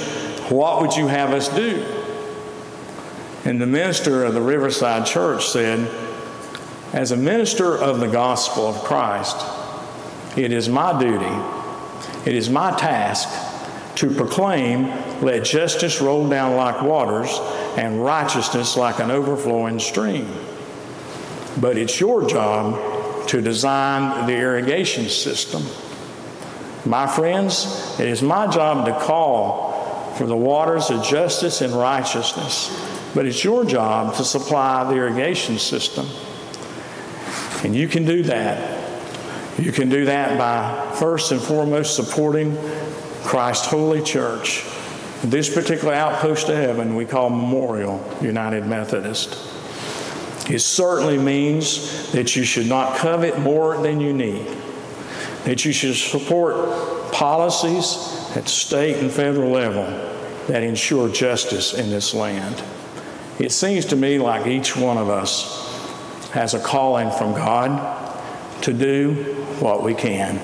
What 0.55 0.81
would 0.81 0.97
you 0.97 1.09
have 1.09 1.31
us 1.31 1.49
do? 1.49 1.85
And 3.45 3.61
the 3.61 3.67
minister 3.67 4.25
of 4.25 4.35
the 4.35 4.41
Riverside 4.41 5.07
Church 5.07 5.47
said, 5.49 5.91
As 6.93 7.11
a 7.11 7.17
minister 7.17 7.77
of 7.77 8.01
the 8.01 8.07
gospel 8.07 8.67
of 8.67 8.77
Christ, 8.85 9.37
it 10.37 10.53
is 10.53 10.69
my 10.69 10.99
duty, 11.01 12.31
it 12.31 12.37
is 12.37 12.49
my 12.51 12.77
task 12.77 13.29
to 13.97 14.15
proclaim, 14.15 14.87
Let 15.21 15.45
justice 15.45 16.01
roll 16.01 16.29
down 16.29 16.57
like 16.57 16.81
waters 16.81 17.31
and 17.77 18.03
righteousness 18.03 18.77
like 18.77 19.01
an 19.01 19.11
overflowing 19.11 19.79
stream. 19.79 20.29
But 21.61 21.77
it's 21.77 22.01
your 22.01 22.27
job 22.27 23.29
to 23.29 23.43
design 23.43 24.27
the 24.27 24.35
irrigation 24.35 25.09
system. 25.09 25.63
My 26.87 27.07
friends, 27.07 27.99
it 28.01 28.09
is 28.09 28.23
my 28.23 28.47
job 28.47 28.87
to 28.87 28.99
call 28.99 30.15
for 30.17 30.27
the 30.27 30.37
waters 30.37 30.91
of 30.91 31.05
justice 31.05 31.61
and 31.61 31.73
righteousness, 31.75 32.69
but 33.15 33.27
it's 33.27 33.45
your 33.45 33.65
job 33.65 34.15
to 34.15 34.25
supply 34.25 34.85
the 34.85 34.97
irrigation 34.97 35.59
system. 35.59 36.07
And 37.63 37.77
you 37.77 37.89
can 37.89 38.07
do 38.07 38.23
that. 38.23 38.79
You 39.59 39.73
can 39.73 39.91
do 39.91 40.07
that 40.07 40.39
by 40.39 40.97
first 40.97 41.33
and 41.33 41.41
foremost 41.41 41.95
supporting 41.95 42.57
Christ's 43.23 43.67
holy 43.67 44.03
church 44.03 44.65
this 45.23 45.53
particular 45.53 45.93
outpost 45.93 46.49
of 46.49 46.57
heaven 46.57 46.95
we 46.95 47.05
call 47.05 47.31
Memorial 47.31 48.03
United 48.23 48.67
Methodist. 48.67 49.37
It 50.51 50.61
certainly 50.61 51.19
means 51.19 52.11
that 52.13 52.35
you 52.35 52.45
should 52.45 52.67
not 52.67 52.97
covet 52.97 53.39
more 53.39 53.81
than 53.83 54.01
you 54.01 54.13
need, 54.13 54.47
that 55.45 55.65
you 55.65 55.73
should 55.73 55.95
support 55.95 57.13
policies 57.13 58.37
at 58.37 58.49
state 58.49 58.97
and 58.97 59.11
federal 59.11 59.51
level 59.51 59.85
that 60.49 60.63
ensure 60.63 61.09
justice 61.09 61.75
in 61.75 61.91
this 61.91 62.15
land. 62.15 62.63
It 63.39 63.53
seems 63.53 63.85
to 63.87 63.97
me 63.97 64.19
like 64.19 64.47
each 64.47 64.77
one 64.77 64.99
of 64.99 65.09
us 65.09 65.69
has 66.33 66.55
a 66.55 66.61
calling 66.61 67.11
from 67.11 67.33
God 67.33 68.07
to 68.63 68.73
do 68.73 69.15
what 69.61 69.83
we 69.83 69.95
can. 69.95 70.39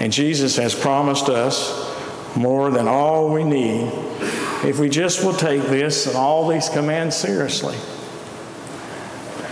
And 0.00 0.12
Jesus 0.12 0.56
has 0.56 0.74
promised 0.74 1.28
us 1.28 1.91
more 2.36 2.70
than 2.70 2.88
all 2.88 3.32
we 3.32 3.44
need 3.44 3.90
if 4.64 4.78
we 4.78 4.88
just 4.88 5.24
will 5.24 5.34
take 5.34 5.62
this 5.64 6.06
and 6.06 6.16
all 6.16 6.48
these 6.48 6.68
commands 6.68 7.16
seriously. 7.16 7.76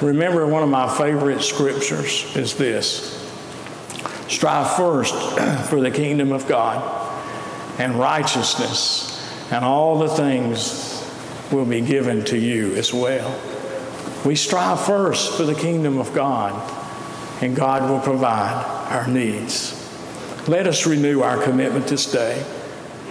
Remember, 0.00 0.46
one 0.46 0.62
of 0.62 0.68
my 0.68 0.88
favorite 0.96 1.42
scriptures 1.42 2.34
is 2.36 2.54
this 2.54 3.16
Strive 4.28 4.76
first 4.76 5.14
for 5.68 5.80
the 5.80 5.90
kingdom 5.90 6.32
of 6.32 6.46
God 6.46 6.98
and 7.78 7.96
righteousness, 7.96 9.18
and 9.50 9.64
all 9.64 9.98
the 9.98 10.08
things 10.08 10.96
will 11.50 11.64
be 11.64 11.80
given 11.80 12.24
to 12.26 12.38
you 12.38 12.74
as 12.76 12.94
well. 12.94 13.38
We 14.24 14.36
strive 14.36 14.80
first 14.80 15.36
for 15.36 15.42
the 15.42 15.54
kingdom 15.54 15.98
of 15.98 16.14
God, 16.14 16.52
and 17.42 17.56
God 17.56 17.90
will 17.90 18.00
provide 18.00 18.64
our 18.90 19.08
needs. 19.08 19.76
Let 20.46 20.66
us 20.66 20.86
renew 20.86 21.22
our 21.22 21.42
commitment 21.42 21.88
this 21.88 22.10
day 22.10 22.44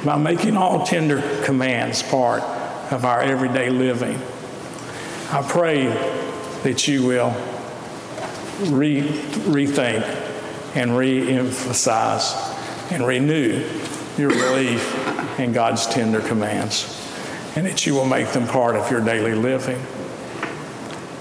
by 0.06 0.18
making 0.18 0.56
all 0.56 0.86
tender 0.86 1.22
commands 1.44 2.02
part 2.04 2.42
of 2.92 3.06
our 3.06 3.22
everyday 3.22 3.70
living. 3.70 4.20
I 5.32 5.42
pray 5.48 5.88
that 6.64 6.88
you 6.88 7.06
will 7.06 7.30
re- 8.72 9.02
rethink 9.02 10.04
and 10.76 10.98
re 10.98 11.32
emphasize 11.32 12.34
and 12.92 13.06
renew 13.06 13.64
your 14.18 14.30
belief 14.30 15.40
in 15.40 15.54
God's 15.54 15.86
tender 15.88 16.22
commands. 16.22 16.96
and 17.56 17.66
that 17.66 17.86
you 17.86 17.96
will 17.96 18.06
make 18.06 18.28
them 18.30 18.48
part 18.48 18.76
of 18.76 18.90
your 18.92 19.02
daily 19.02 19.34
living. 19.34 19.82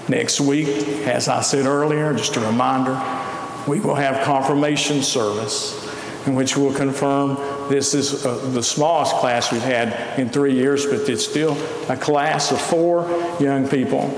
Next 0.07 0.39
week, 0.39 0.67
as 1.07 1.27
I 1.27 1.41
said 1.41 1.65
earlier, 1.65 2.13
just 2.13 2.35
a 2.37 2.39
reminder, 2.39 3.01
we 3.67 3.79
will 3.79 3.95
have 3.95 4.23
confirmation 4.23 5.01
service 5.01 5.75
in 6.27 6.35
which 6.35 6.55
we'll 6.55 6.73
confirm 6.73 7.35
this 7.69 7.93
is 7.93 8.25
uh, 8.25 8.37
the 8.49 8.63
smallest 8.63 9.15
class 9.15 9.51
we've 9.51 9.61
had 9.61 10.19
in 10.19 10.29
three 10.29 10.55
years, 10.55 10.85
but 10.85 11.07
it's 11.07 11.25
still 11.25 11.55
a 11.89 11.95
class 11.95 12.51
of 12.51 12.59
four 12.59 13.07
young 13.39 13.67
people 13.67 14.09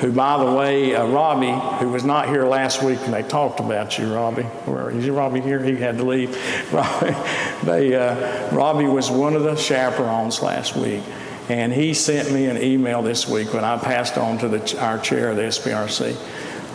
who, 0.00 0.12
by 0.12 0.44
the 0.44 0.52
way, 0.52 0.94
uh, 0.94 1.06
Robbie, 1.06 1.54
who 1.78 1.90
was 1.90 2.04
not 2.04 2.28
here 2.28 2.44
last 2.44 2.82
week, 2.82 2.98
and 3.04 3.14
they 3.14 3.22
talked 3.22 3.60
about 3.60 3.98
you, 3.98 4.12
Robbie. 4.12 4.42
Where 4.42 4.90
is 4.90 5.08
Robbie 5.08 5.40
here? 5.40 5.62
He 5.62 5.76
had 5.76 5.96
to 5.98 6.04
leave. 6.04 6.36
Robbie, 6.72 7.16
they, 7.64 7.94
uh, 7.94 8.54
Robbie 8.54 8.86
was 8.86 9.10
one 9.10 9.34
of 9.34 9.42
the 9.42 9.56
chaperones 9.56 10.42
last 10.42 10.76
week. 10.76 11.02
And 11.48 11.72
he 11.72 11.94
sent 11.94 12.32
me 12.32 12.46
an 12.46 12.60
email 12.60 13.02
this 13.02 13.28
week 13.28 13.54
when 13.54 13.64
I 13.64 13.78
passed 13.78 14.18
on 14.18 14.38
to 14.38 14.48
the, 14.48 14.80
our 14.80 14.98
chair 14.98 15.30
of 15.30 15.36
the 15.36 15.42
SPRC, 15.42 16.16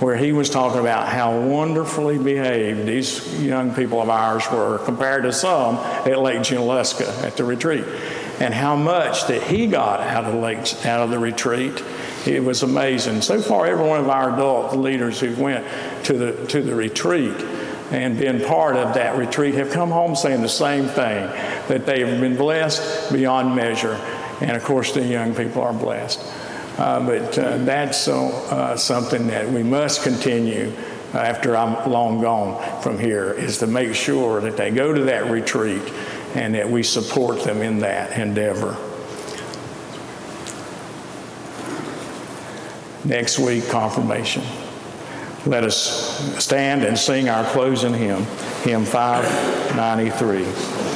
where 0.01 0.17
he 0.17 0.31
was 0.31 0.49
talking 0.49 0.79
about 0.79 1.07
how 1.07 1.39
wonderfully 1.39 2.17
behaved 2.17 2.87
these 2.87 3.41
young 3.41 3.73
people 3.73 4.01
of 4.01 4.09
ours 4.09 4.43
were 4.51 4.79
compared 4.79 5.23
to 5.23 5.31
some 5.31 5.75
at 5.75 6.19
Lake 6.19 6.39
Junaluska 6.39 7.23
at 7.23 7.37
the 7.37 7.43
retreat, 7.43 7.85
and 8.39 8.53
how 8.53 8.75
much 8.75 9.27
that 9.27 9.43
he 9.43 9.67
got 9.67 9.99
out 10.01 10.25
of, 10.25 10.33
Lake, 10.33 10.85
out 10.85 11.01
of 11.01 11.11
the 11.11 11.19
retreat. 11.19 11.83
It 12.25 12.43
was 12.43 12.63
amazing. 12.63 13.21
So 13.21 13.41
far, 13.41 13.67
every 13.67 13.87
one 13.87 13.99
of 13.99 14.09
our 14.09 14.33
adult 14.33 14.75
leaders 14.75 15.19
who 15.19 15.35
went 15.35 15.65
to 16.05 16.13
the, 16.13 16.47
to 16.47 16.61
the 16.61 16.75
retreat 16.75 17.39
and 17.91 18.17
been 18.17 18.41
part 18.41 18.75
of 18.75 18.95
that 18.95 19.17
retreat 19.17 19.55
have 19.55 19.69
come 19.69 19.91
home 19.91 20.15
saying 20.15 20.41
the 20.41 20.49
same 20.49 20.85
thing 20.85 21.27
that 21.67 21.85
they 21.85 21.99
have 21.99 22.19
been 22.19 22.37
blessed 22.37 23.11
beyond 23.11 23.55
measure 23.55 23.99
and 24.41 24.57
of 24.57 24.63
course, 24.63 24.91
the 24.91 25.05
young 25.05 25.35
people 25.35 25.61
are 25.61 25.73
blessed. 25.73 26.19
Uh, 26.77 27.05
but 27.05 27.37
uh, 27.37 27.57
that's 27.59 28.07
uh, 28.07 28.77
something 28.77 29.27
that 29.27 29.49
we 29.49 29.63
must 29.63 30.03
continue 30.03 30.71
after 31.13 31.57
I'm 31.57 31.91
long 31.91 32.21
gone 32.21 32.81
from 32.81 32.97
here 32.97 33.31
is 33.31 33.57
to 33.59 33.67
make 33.67 33.93
sure 33.93 34.41
that 34.41 34.57
they 34.57 34.71
go 34.71 34.93
to 34.93 35.03
that 35.05 35.29
retreat 35.29 35.81
and 36.35 36.55
that 36.55 36.69
we 36.69 36.83
support 36.83 37.43
them 37.43 37.61
in 37.61 37.79
that 37.79 38.17
endeavor. 38.17 38.77
Next 43.03 43.39
week, 43.39 43.67
confirmation. 43.67 44.43
Let 45.45 45.63
us 45.63 46.43
stand 46.43 46.83
and 46.83 46.97
sing 46.97 47.27
our 47.27 47.43
closing 47.51 47.95
hymn, 47.95 48.23
hymn 48.63 48.85
593. 48.85 50.90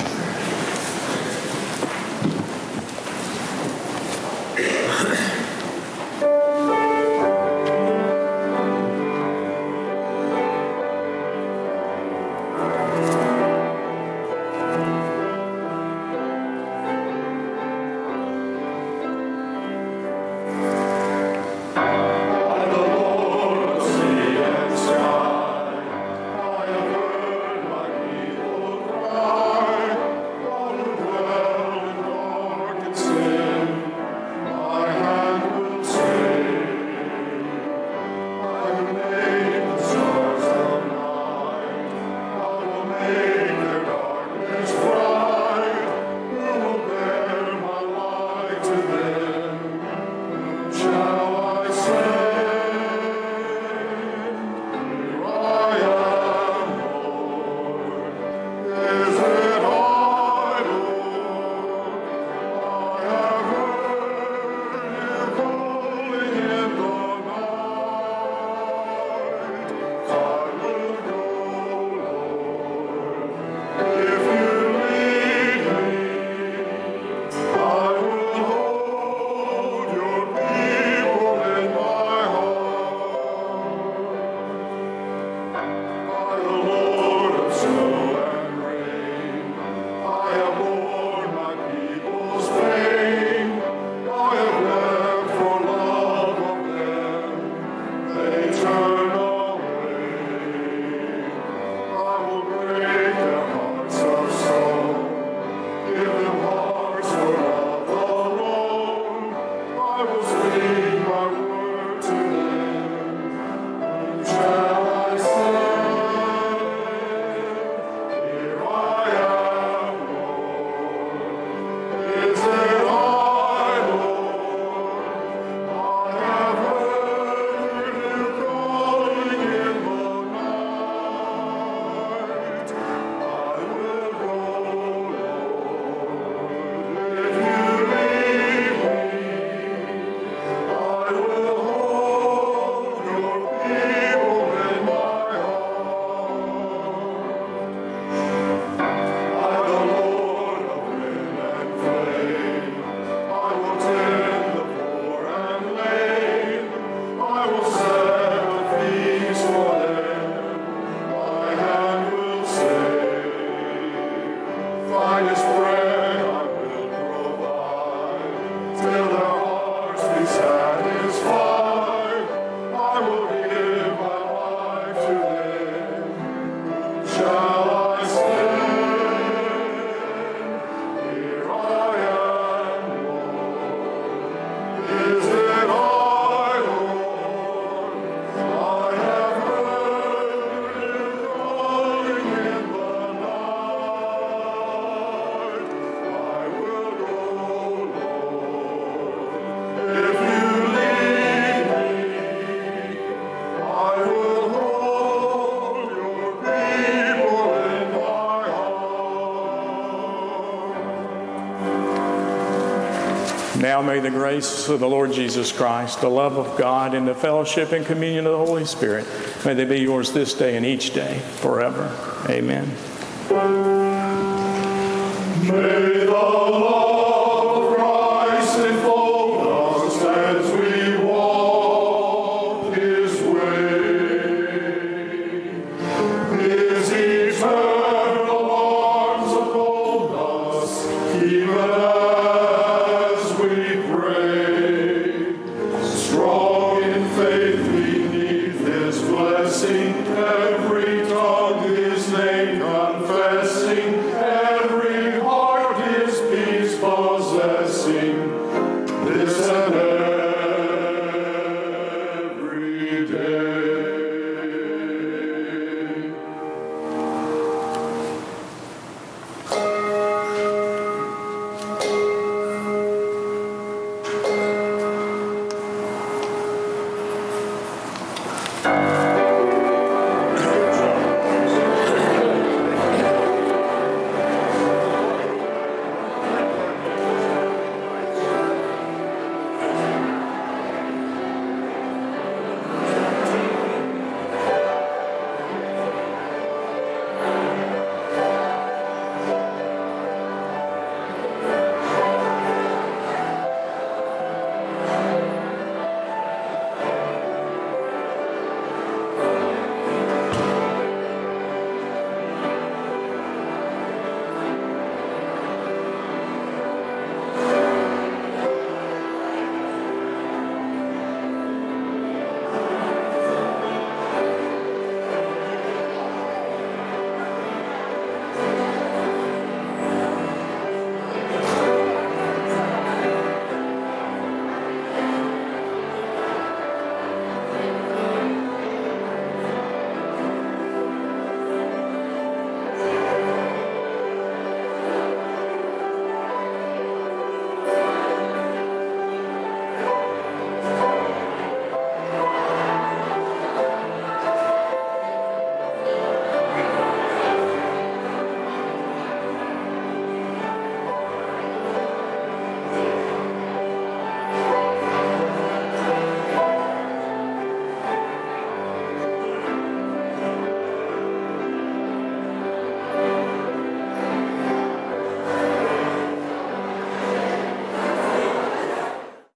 Now 213.76 213.82
may 213.82 214.00
the 214.00 214.10
grace 214.10 214.70
of 214.70 214.80
the 214.80 214.88
Lord 214.88 215.12
Jesus 215.12 215.52
Christ, 215.52 216.00
the 216.00 216.08
love 216.08 216.38
of 216.38 216.58
God, 216.58 216.94
and 216.94 217.06
the 217.06 217.14
fellowship 217.14 217.74
and 217.74 217.86
communion 217.86 218.26
of 218.26 218.32
the 218.32 218.46
Holy 218.46 218.64
Spirit, 218.64 219.06
may 219.44 219.54
they 219.54 219.66
be 219.66 219.80
yours 219.80 220.14
this 220.14 220.34
day 220.34 220.56
and 220.56 220.66
each 220.66 220.94
day 220.94 221.20
forever. 221.42 221.94
Amen. 222.30 222.72